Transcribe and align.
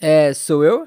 É, 0.00 0.32
sou 0.34 0.64
eu? 0.64 0.86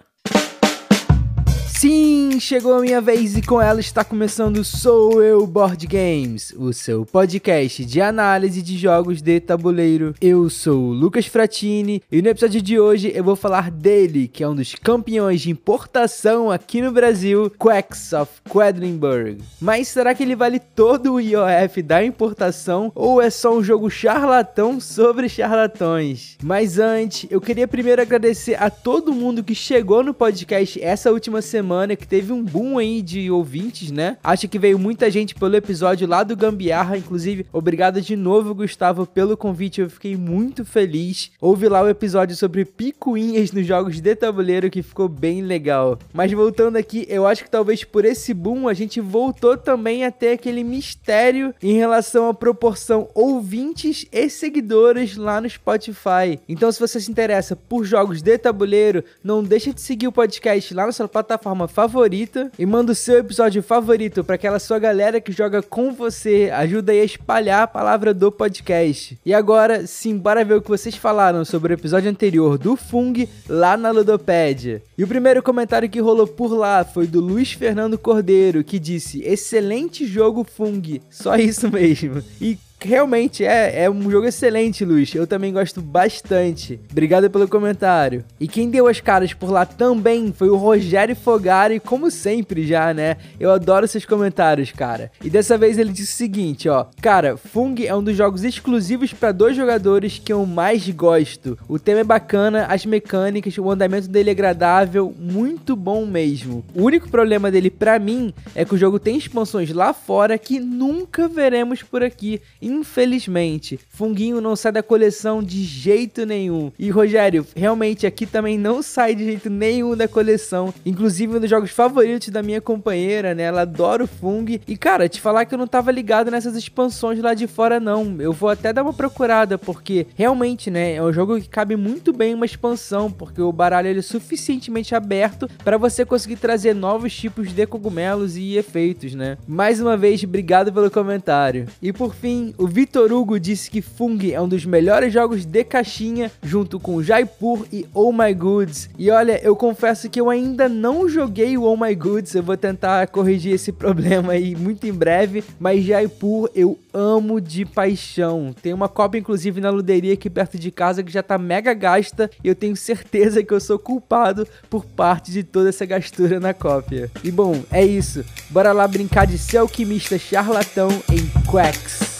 Sim, 1.81 2.39
chegou 2.39 2.75
a 2.75 2.79
minha 2.79 3.01
vez 3.01 3.35
e 3.35 3.41
com 3.41 3.59
ela 3.59 3.79
está 3.79 4.03
começando 4.03 4.63
Sou 4.63 5.19
Eu 5.19 5.47
Board 5.47 5.87
Games, 5.87 6.53
o 6.55 6.71
seu 6.71 7.07
podcast 7.07 7.83
de 7.83 7.99
análise 7.99 8.61
de 8.61 8.77
jogos 8.77 9.19
de 9.19 9.39
tabuleiro. 9.39 10.13
Eu 10.21 10.47
sou 10.47 10.79
o 10.79 10.93
Lucas 10.93 11.25
Fratini 11.25 12.03
e 12.11 12.21
no 12.21 12.29
episódio 12.29 12.61
de 12.61 12.79
hoje 12.79 13.11
eu 13.15 13.23
vou 13.23 13.35
falar 13.35 13.71
dele, 13.71 14.27
que 14.27 14.43
é 14.43 14.47
um 14.47 14.53
dos 14.53 14.75
campeões 14.75 15.41
de 15.41 15.49
importação 15.49 16.51
aqui 16.51 16.83
no 16.83 16.91
Brasil, 16.91 17.51
Quacks 17.57 18.13
of 18.13 18.31
Quedlinburg. 18.47 19.39
Mas 19.59 19.87
será 19.87 20.13
que 20.13 20.21
ele 20.21 20.35
vale 20.35 20.59
todo 20.59 21.13
o 21.13 21.19
IOF 21.19 21.81
da 21.81 22.05
importação 22.05 22.91
ou 22.93 23.19
é 23.19 23.31
só 23.31 23.57
um 23.57 23.63
jogo 23.63 23.89
charlatão 23.89 24.79
sobre 24.79 25.27
charlatões? 25.27 26.37
Mas 26.43 26.77
antes, 26.77 27.25
eu 27.31 27.41
queria 27.41 27.67
primeiro 27.67 28.03
agradecer 28.03 28.53
a 28.61 28.69
todo 28.69 29.11
mundo 29.11 29.43
que 29.43 29.55
chegou 29.55 30.03
no 30.03 30.13
podcast 30.13 30.79
essa 30.79 31.11
última 31.11 31.41
semana 31.41 31.70
semana 31.71 31.95
que 31.95 32.05
teve 32.05 32.33
um 32.33 32.43
boom 32.43 32.77
aí 32.77 33.01
de 33.01 33.31
ouvintes, 33.31 33.91
né? 33.91 34.17
Acho 34.21 34.45
que 34.49 34.59
veio 34.59 34.77
muita 34.77 35.09
gente 35.09 35.33
pelo 35.33 35.55
episódio 35.55 36.05
lá 36.05 36.21
do 36.21 36.35
Gambiarra, 36.35 36.97
inclusive, 36.97 37.45
obrigado 37.53 38.01
de 38.01 38.13
novo, 38.17 38.53
Gustavo, 38.53 39.05
pelo 39.05 39.37
convite, 39.37 39.79
eu 39.79 39.89
fiquei 39.89 40.17
muito 40.17 40.65
feliz. 40.65 41.31
Houve 41.39 41.69
lá 41.69 41.81
o 41.81 41.87
episódio 41.87 42.35
sobre 42.35 42.65
picuinhas 42.65 43.53
nos 43.53 43.65
jogos 43.65 44.01
de 44.01 44.15
tabuleiro 44.17 44.69
que 44.69 44.83
ficou 44.83 45.07
bem 45.07 45.41
legal. 45.41 45.97
Mas 46.11 46.29
voltando 46.33 46.75
aqui, 46.75 47.05
eu 47.07 47.25
acho 47.25 47.45
que 47.45 47.49
talvez 47.49 47.85
por 47.85 48.03
esse 48.03 48.33
boom 48.33 48.67
a 48.67 48.73
gente 48.73 48.99
voltou 48.99 49.55
também 49.55 50.03
a 50.03 50.11
ter 50.11 50.33
aquele 50.33 50.65
mistério 50.65 51.55
em 51.63 51.77
relação 51.77 52.27
à 52.27 52.33
proporção 52.33 53.07
ouvintes 53.15 54.05
e 54.11 54.29
seguidores 54.29 55.15
lá 55.15 55.39
no 55.39 55.49
Spotify. 55.49 56.37
Então, 56.49 56.69
se 56.69 56.81
você 56.81 56.99
se 56.99 57.09
interessa 57.09 57.55
por 57.55 57.85
jogos 57.85 58.21
de 58.21 58.37
tabuleiro, 58.37 59.05
não 59.23 59.41
deixa 59.41 59.73
de 59.73 59.79
seguir 59.79 60.07
o 60.07 60.11
podcast 60.11 60.73
lá 60.73 60.85
na 60.85 60.91
sua 60.91 61.07
plataforma 61.07 61.60
plataforma 61.61 61.67
favorita 61.67 62.51
e 62.57 62.65
manda 62.65 62.91
o 62.91 62.95
seu 62.95 63.19
episódio 63.19 63.61
favorito 63.61 64.23
para 64.23 64.35
aquela 64.35 64.59
sua 64.59 64.79
galera 64.79 65.19
que 65.19 65.31
joga 65.31 65.61
com 65.61 65.91
você. 65.91 66.49
Ajuda 66.53 66.91
aí 66.91 67.01
a 67.01 67.05
espalhar 67.05 67.63
a 67.63 67.67
palavra 67.67 68.13
do 68.13 68.31
podcast. 68.31 69.19
E 69.25 69.33
agora, 69.33 69.85
sim, 69.87 70.17
bora 70.17 70.45
ver 70.45 70.55
o 70.55 70.61
que 70.61 70.69
vocês 70.69 70.95
falaram 70.95 71.43
sobre 71.43 71.73
o 71.73 71.75
episódio 71.75 72.09
anterior 72.09 72.57
do 72.57 72.75
Fung 72.75 73.27
lá 73.49 73.75
na 73.75 73.91
Ludopédia. 73.91 74.81
E 74.97 75.03
o 75.03 75.07
primeiro 75.07 75.43
comentário 75.43 75.89
que 75.89 75.99
rolou 75.99 76.27
por 76.27 76.53
lá 76.53 76.83
foi 76.83 77.07
do 77.07 77.19
Luiz 77.19 77.51
Fernando 77.51 77.97
Cordeiro, 77.97 78.63
que 78.63 78.79
disse: 78.79 79.21
Excelente 79.23 80.05
jogo 80.05 80.43
Fung. 80.43 81.01
Só 81.09 81.35
isso 81.35 81.69
mesmo. 81.69 82.23
E 82.39 82.57
realmente 82.87 83.45
é, 83.45 83.83
é 83.83 83.89
um 83.89 84.09
jogo 84.09 84.27
excelente, 84.27 84.83
Luiz. 84.85 85.13
Eu 85.13 85.27
também 85.27 85.53
gosto 85.53 85.81
bastante. 85.81 86.79
Obrigado 86.91 87.29
pelo 87.29 87.47
comentário. 87.47 88.23
E 88.39 88.47
quem 88.47 88.69
deu 88.69 88.87
as 88.87 88.99
caras 88.99 89.33
por 89.33 89.51
lá 89.51 89.65
também 89.65 90.33
foi 90.33 90.49
o 90.49 90.55
Rogério 90.55 91.15
Fogari, 91.15 91.79
como 91.79 92.09
sempre 92.11 92.65
já, 92.65 92.93
né? 92.93 93.17
Eu 93.39 93.51
adoro 93.51 93.87
seus 93.87 94.05
comentários, 94.05 94.71
cara. 94.71 95.11
E 95.23 95.29
dessa 95.29 95.57
vez 95.57 95.77
ele 95.77 95.91
disse 95.91 96.13
o 96.13 96.17
seguinte, 96.17 96.69
ó: 96.69 96.85
"Cara, 97.01 97.37
Fung 97.37 97.75
é 97.85 97.95
um 97.95 98.03
dos 98.03 98.15
jogos 98.15 98.43
exclusivos 98.43 99.13
para 99.13 99.31
dois 99.31 99.55
jogadores 99.55 100.19
que 100.19 100.33
eu 100.33 100.45
mais 100.45 100.87
gosto. 100.89 101.57
O 101.67 101.79
tema 101.79 102.01
é 102.01 102.03
bacana, 102.03 102.65
as 102.65 102.85
mecânicas, 102.85 103.57
o 103.57 103.69
andamento 103.69 104.07
dele 104.07 104.29
é 104.29 104.33
agradável, 104.33 105.13
muito 105.19 105.75
bom 105.75 106.05
mesmo. 106.05 106.63
O 106.73 106.83
único 106.83 107.09
problema 107.09 107.51
dele 107.51 107.69
para 107.69 107.99
mim 107.99 108.33
é 108.55 108.65
que 108.65 108.75
o 108.75 108.77
jogo 108.77 108.99
tem 108.99 109.17
expansões 109.17 109.71
lá 109.71 109.93
fora 109.93 110.37
que 110.37 110.59
nunca 110.59 111.27
veremos 111.27 111.83
por 111.83 112.03
aqui 112.03 112.41
Infelizmente, 112.71 113.77
Funguinho 113.89 114.39
não 114.39 114.55
sai 114.55 114.71
da 114.71 114.81
coleção 114.81 115.43
de 115.43 115.61
jeito 115.63 116.25
nenhum. 116.25 116.71
E 116.79 116.89
Rogério, 116.89 117.45
realmente 117.53 118.07
aqui 118.07 118.25
também 118.25 118.57
não 118.57 118.81
sai 118.81 119.13
de 119.13 119.25
jeito 119.25 119.49
nenhum 119.49 119.95
da 119.95 120.07
coleção. 120.07 120.73
Inclusive 120.85 121.35
um 121.35 121.39
dos 121.39 121.49
jogos 121.49 121.71
favoritos 121.71 122.29
da 122.29 122.41
minha 122.41 122.61
companheira, 122.61 123.35
né? 123.35 123.43
Ela 123.43 123.63
adora 123.63 124.05
o 124.05 124.07
Fung. 124.07 124.61
E 124.65 124.77
cara, 124.77 125.09
te 125.09 125.19
falar 125.19 125.43
que 125.45 125.53
eu 125.53 125.57
não 125.57 125.67
tava 125.67 125.91
ligado 125.91 126.31
nessas 126.31 126.55
expansões 126.55 127.19
lá 127.19 127.33
de 127.33 127.45
fora 127.45 127.77
não. 127.77 128.15
Eu 128.19 128.31
vou 128.31 128.47
até 128.47 128.71
dar 128.71 128.83
uma 128.83 128.93
procurada 128.93 129.57
porque 129.57 130.07
realmente, 130.15 130.71
né, 130.71 130.95
é 130.95 131.03
um 131.03 131.11
jogo 131.11 131.41
que 131.41 131.49
cabe 131.49 131.75
muito 131.75 132.13
bem 132.13 132.33
uma 132.33 132.45
expansão, 132.45 133.11
porque 133.11 133.41
o 133.41 133.51
baralho 133.51 133.89
ele 133.89 133.99
é 133.99 134.03
suficientemente 134.03 134.95
aberto 134.95 135.49
para 135.63 135.77
você 135.77 136.05
conseguir 136.05 136.37
trazer 136.37 136.73
novos 136.73 137.13
tipos 137.13 137.51
de 137.51 137.67
cogumelos 137.67 138.37
e 138.37 138.55
efeitos, 138.55 139.13
né? 139.13 139.37
Mais 139.45 139.81
uma 139.81 139.97
vez, 139.97 140.23
obrigado 140.23 140.71
pelo 140.71 140.89
comentário. 140.89 141.67
E 141.81 141.91
por 141.91 142.15
fim, 142.15 142.53
o 142.61 142.67
Vitor 142.67 143.11
Hugo 143.11 143.39
disse 143.39 143.71
que 143.71 143.81
Fung 143.81 144.31
é 144.31 144.39
um 144.39 144.47
dos 144.47 144.65
melhores 144.65 145.11
jogos 145.11 145.45
de 145.45 145.63
caixinha, 145.63 146.31
junto 146.43 146.79
com 146.79 147.01
Jaipur 147.01 147.65
e 147.73 147.87
Oh 147.91 148.13
My 148.13 148.31
Goods. 148.35 148.87
E 148.99 149.09
olha, 149.09 149.41
eu 149.43 149.55
confesso 149.55 150.07
que 150.11 150.21
eu 150.21 150.29
ainda 150.29 150.69
não 150.69 151.09
joguei 151.09 151.57
o 151.57 151.63
Oh 151.63 151.75
My 151.75 151.95
Goods, 151.95 152.35
eu 152.35 152.43
vou 152.43 152.55
tentar 152.55 153.07
corrigir 153.07 153.55
esse 153.55 153.71
problema 153.73 154.33
aí 154.33 154.55
muito 154.55 154.85
em 154.85 154.93
breve, 154.93 155.43
mas 155.59 155.83
Jaipur 155.83 156.51
eu 156.53 156.77
amo 156.93 157.41
de 157.41 157.65
paixão. 157.65 158.53
Tem 158.61 158.73
uma 158.73 158.87
cópia, 158.87 159.17
inclusive, 159.17 159.59
na 159.59 159.71
luderia 159.71 160.13
aqui 160.13 160.29
perto 160.29 160.59
de 160.59 160.69
casa 160.69 161.01
que 161.01 161.11
já 161.11 161.23
tá 161.23 161.39
mega 161.39 161.73
gasta 161.73 162.29
e 162.43 162.47
eu 162.47 162.53
tenho 162.53 162.75
certeza 162.75 163.43
que 163.43 163.51
eu 163.51 163.59
sou 163.59 163.79
culpado 163.79 164.47
por 164.69 164.85
parte 164.85 165.31
de 165.31 165.41
toda 165.41 165.69
essa 165.69 165.85
gastura 165.87 166.39
na 166.39 166.53
cópia. 166.53 167.09
E 167.23 167.31
bom, 167.31 167.63
é 167.71 167.83
isso. 167.83 168.23
Bora 168.51 168.71
lá 168.71 168.87
brincar 168.87 169.25
de 169.25 169.39
ser 169.39 169.57
alquimista 169.57 170.19
charlatão 170.19 170.89
em 171.11 171.27
Quacks. 171.49 172.10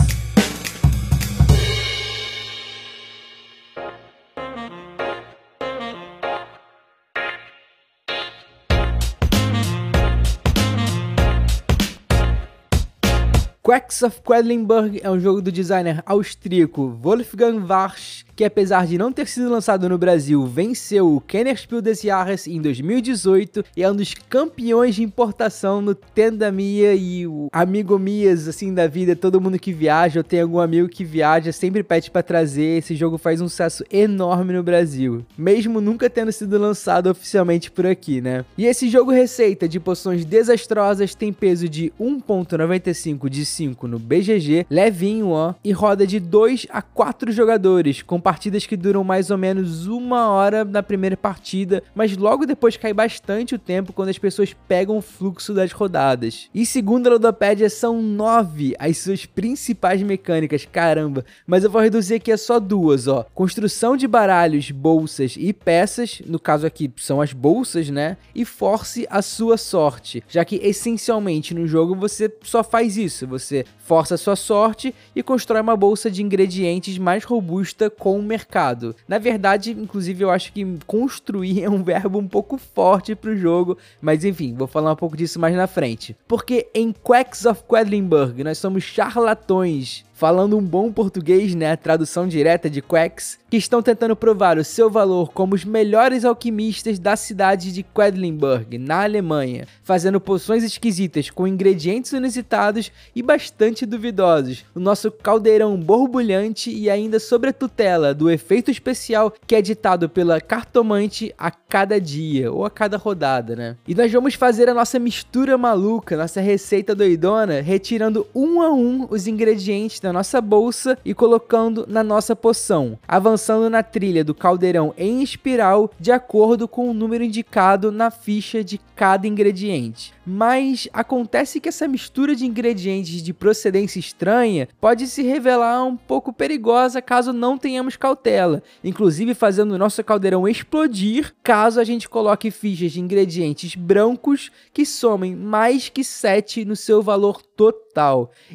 Quacks 13.72 14.02
of 14.02 14.20
Quedlinburg 14.22 15.00
é 15.02 15.10
um 15.10 15.18
jogo 15.18 15.42
do 15.42 15.50
designer 15.50 16.04
austríaco 16.06 16.90
Wolfgang 17.02 17.66
Warsch 17.66 18.26
que 18.42 18.46
apesar 18.46 18.88
de 18.88 18.98
não 18.98 19.12
ter 19.12 19.28
sido 19.28 19.52
lançado 19.52 19.88
no 19.88 20.00
Brasil, 20.00 20.44
venceu 20.48 21.16
o 21.16 21.22
Kennerspiel 21.22 21.80
des 21.80 22.02
Jahres 22.02 22.48
em 22.48 22.60
2018 22.60 23.64
e 23.78 23.84
é 23.84 23.92
um 23.92 23.96
dos 23.96 24.16
campeões 24.16 24.96
de 24.96 25.04
importação 25.04 25.80
no 25.80 25.94
Tenda 25.94 26.52
Mia 26.52 26.96
e 26.96 27.28
o 27.28 27.50
amigo 27.54 28.00
Mias, 28.00 28.48
assim, 28.48 28.74
da 28.74 28.88
vida, 28.88 29.16
todo 29.16 29.40
mundo 29.40 29.60
que 29.60 29.72
viaja, 29.72 30.22
ou 30.22 30.24
tem 30.24 30.42
algum 30.42 30.60
amigo 30.60 30.90
que 30.90 31.06
viaja, 31.06 31.52
sempre 31.52 31.84
pede 31.84 32.10
para 32.10 32.24
trazer, 32.24 32.80
esse 32.80 32.96
jogo 32.96 33.20
faz 33.20 33.42
um 33.42 33.48
sucesso 33.48 33.86
enorme 33.92 34.54
no 34.54 34.64
Brasil, 34.64 35.24
mesmo 35.38 35.80
nunca 35.80 36.10
tendo 36.10 36.32
sido 36.32 36.58
lançado 36.58 37.12
oficialmente 37.12 37.70
por 37.70 37.86
aqui, 37.86 38.22
né? 38.22 38.44
E 38.58 38.66
esse 38.66 38.90
jogo 38.90 39.12
receita 39.12 39.70
de 39.70 39.80
poções 39.80 40.26
desastrosas 40.26 41.14
tem 41.14 41.32
peso 41.32 41.70
de 41.70 41.94
1.95 42.02 43.30
de 43.30 43.46
5 43.46 43.88
no 43.88 44.00
BGG, 44.00 44.66
levinho 44.68 45.28
ó, 45.28 45.54
e 45.64 45.72
roda 45.72 46.08
de 46.08 46.20
2 46.20 46.66
a 46.72 46.82
4 46.82 47.32
jogadores, 47.32 48.02
com 48.02 48.20
partidas 48.32 48.66
que 48.66 48.78
duram 48.78 49.04
mais 49.04 49.30
ou 49.30 49.38
menos 49.38 49.88
uma 49.88 50.30
hora 50.30 50.64
na 50.64 50.82
primeira 50.82 51.18
partida, 51.18 51.84
mas 51.94 52.16
logo 52.16 52.46
depois 52.46 52.78
cai 52.78 52.94
bastante 52.94 53.54
o 53.54 53.60
tempo 53.60 53.92
quando 53.92 54.08
as 54.08 54.18
pessoas 54.18 54.56
pegam 54.70 54.96
o 54.96 55.02
fluxo 55.02 55.54
das 55.54 55.74
rodadas. 55.74 56.50
E 56.56 56.66
segundo 56.66 57.08
a 57.08 57.10
Ludopédia, 57.10 57.70
são 57.70 58.02
nove 58.02 58.74
as 58.80 59.00
suas 59.00 59.26
principais 59.26 60.02
mecânicas, 60.02 60.66
caramba, 60.66 61.26
mas 61.46 61.66
eu 61.66 61.70
vou 61.70 61.82
reduzir 61.82 62.16
aqui 62.16 62.32
a 62.32 62.38
só 62.38 62.58
duas, 62.58 63.06
ó. 63.06 63.26
Construção 63.36 63.98
de 63.98 64.08
baralhos, 64.08 64.72
bolsas 64.72 65.36
e 65.38 65.52
peças, 65.52 66.22
no 66.26 66.40
caso 66.40 66.66
aqui 66.66 66.90
são 66.96 67.20
as 67.20 67.34
bolsas, 67.34 67.90
né? 67.90 68.16
E 68.34 68.46
force 68.46 69.06
a 69.10 69.22
sua 69.22 69.58
sorte, 69.58 70.24
já 70.30 70.46
que 70.46 70.56
essencialmente 70.64 71.54
no 71.54 71.68
jogo 71.68 71.96
você 71.96 72.34
só 72.44 72.64
faz 72.64 72.96
isso, 72.96 73.28
você 73.28 73.66
força 73.78 74.16
a 74.16 74.18
sua 74.18 74.38
sorte 74.38 74.96
e 75.14 75.22
constrói 75.22 75.60
uma 75.60 75.76
bolsa 75.76 76.10
de 76.10 76.24
ingredientes 76.24 76.98
mais 76.98 77.26
robusta 77.26 77.90
com 77.90 78.21
o 78.22 78.28
mercado. 78.28 78.96
Na 79.08 79.18
verdade, 79.18 79.72
inclusive, 79.72 80.24
eu 80.24 80.30
acho 80.30 80.54
que 80.54 80.66
construir 80.86 81.64
é 81.64 81.70
um 81.70 81.82
verbo 81.84 82.20
um 82.20 82.28
pouco 82.28 82.58
forte 82.58 83.16
para 83.16 83.32
o 83.32 83.38
jogo, 83.38 83.78
mas 84.02 84.24
enfim, 84.24 84.54
vou 84.54 84.68
falar 84.68 84.94
um 84.94 84.96
pouco 84.96 85.18
disso 85.18 85.40
mais 85.40 85.56
na 85.56 85.68
frente. 85.68 86.16
Porque 86.28 86.68
em 86.74 86.92
Quacks 86.92 87.46
of 87.46 87.64
Quedlinburg 87.64 88.44
nós 88.44 88.58
somos 88.58 88.84
charlatões 88.84 90.06
falando 90.22 90.56
um 90.56 90.62
bom 90.62 90.92
português, 90.92 91.56
né, 91.56 91.76
tradução 91.76 92.28
direta 92.28 92.70
de 92.70 92.80
Quacks, 92.80 93.40
que 93.50 93.58
estão 93.58 93.82
tentando 93.82 94.16
provar 94.16 94.60
o 94.60 94.64
seu 94.64 94.88
valor 94.88 95.32
como 95.34 95.56
os 95.56 95.66
melhores 95.66 96.24
alquimistas 96.24 97.00
da 97.00 97.16
cidade 97.16 97.74
de 97.74 97.82
Quedlinburg, 97.82 98.78
na 98.78 99.04
Alemanha, 99.04 99.68
fazendo 99.82 100.22
poções 100.22 100.64
esquisitas 100.64 101.32
com 101.32 101.48
ingredientes 101.48 102.14
inusitados 102.14 102.92
e 103.16 103.24
bastante 103.24 103.84
duvidosos. 103.84 104.64
O 104.76 104.80
nosso 104.80 105.12
caldeirão 105.12 105.76
borbulhante 105.76 106.70
e 106.70 106.88
ainda 106.88 107.20
sob 107.20 107.48
a 107.48 107.54
tutela 107.54 108.14
do 108.14 108.30
efeito 108.30 108.70
especial 108.70 109.34
que 109.48 109.56
é 109.56 109.62
ditado 109.62 110.08
pela 110.08 110.40
cartomante 110.40 111.34
a 111.36 111.50
cada 111.50 112.00
dia 112.00 112.52
ou 112.52 112.64
a 112.64 112.70
cada 112.70 112.96
rodada, 112.96 113.56
né? 113.56 113.76
E 113.88 113.96
nós 113.96 114.12
vamos 114.12 114.36
fazer 114.36 114.70
a 114.70 114.74
nossa 114.74 115.00
mistura 115.00 115.58
maluca, 115.58 116.16
nossa 116.16 116.40
receita 116.40 116.94
doidona, 116.94 117.60
retirando 117.60 118.28
um 118.36 118.62
a 118.62 118.72
um 118.72 119.08
os 119.10 119.26
ingredientes 119.26 120.00
da 120.00 120.11
na 120.12 120.20
nossa 120.20 120.42
bolsa 120.42 120.98
e 121.06 121.14
colocando 121.14 121.86
na 121.88 122.04
nossa 122.04 122.36
poção, 122.36 123.00
avançando 123.08 123.70
na 123.70 123.82
trilha 123.82 124.24
do 124.26 124.36
caldeirão 124.36 124.94
em 124.98 125.24
espiral 125.24 125.90
de 125.98 126.12
acordo 126.12 126.68
com 126.68 126.90
o 126.90 126.94
número 126.94 127.24
indicado 127.24 127.92
na 127.92 128.12
ficha 128.12 128.62
de 128.62 128.78
cada 128.94 129.26
ingrediente. 129.26 130.14
Mas 130.26 130.88
acontece 130.94 131.60
que 131.60 131.70
essa 131.70 131.88
mistura 131.88 132.36
de 132.36 132.46
ingredientes 132.46 133.24
de 133.24 133.34
procedência 133.34 134.00
estranha 134.00 134.68
pode 134.80 135.08
se 135.08 135.24
revelar 135.24 135.84
um 135.84 135.96
pouco 135.96 136.34
perigosa 136.34 137.02
caso 137.02 137.32
não 137.32 137.58
tenhamos 137.58 137.96
cautela, 137.96 138.62
inclusive 138.84 139.34
fazendo 139.34 139.72
o 139.72 139.78
nosso 139.78 140.04
caldeirão 140.04 140.48
explodir 140.48 141.34
caso 141.42 141.80
a 141.80 141.84
gente 141.84 142.10
coloque 142.10 142.52
fichas 142.52 142.92
de 142.92 143.00
ingredientes 143.00 143.76
brancos 143.76 144.52
que 144.74 144.86
somem 144.86 145.36
mais 145.36 145.88
que 145.88 146.04
7 146.04 146.66
no 146.66 146.76
seu 146.76 147.02
valor 147.02 147.42
total. 147.42 147.91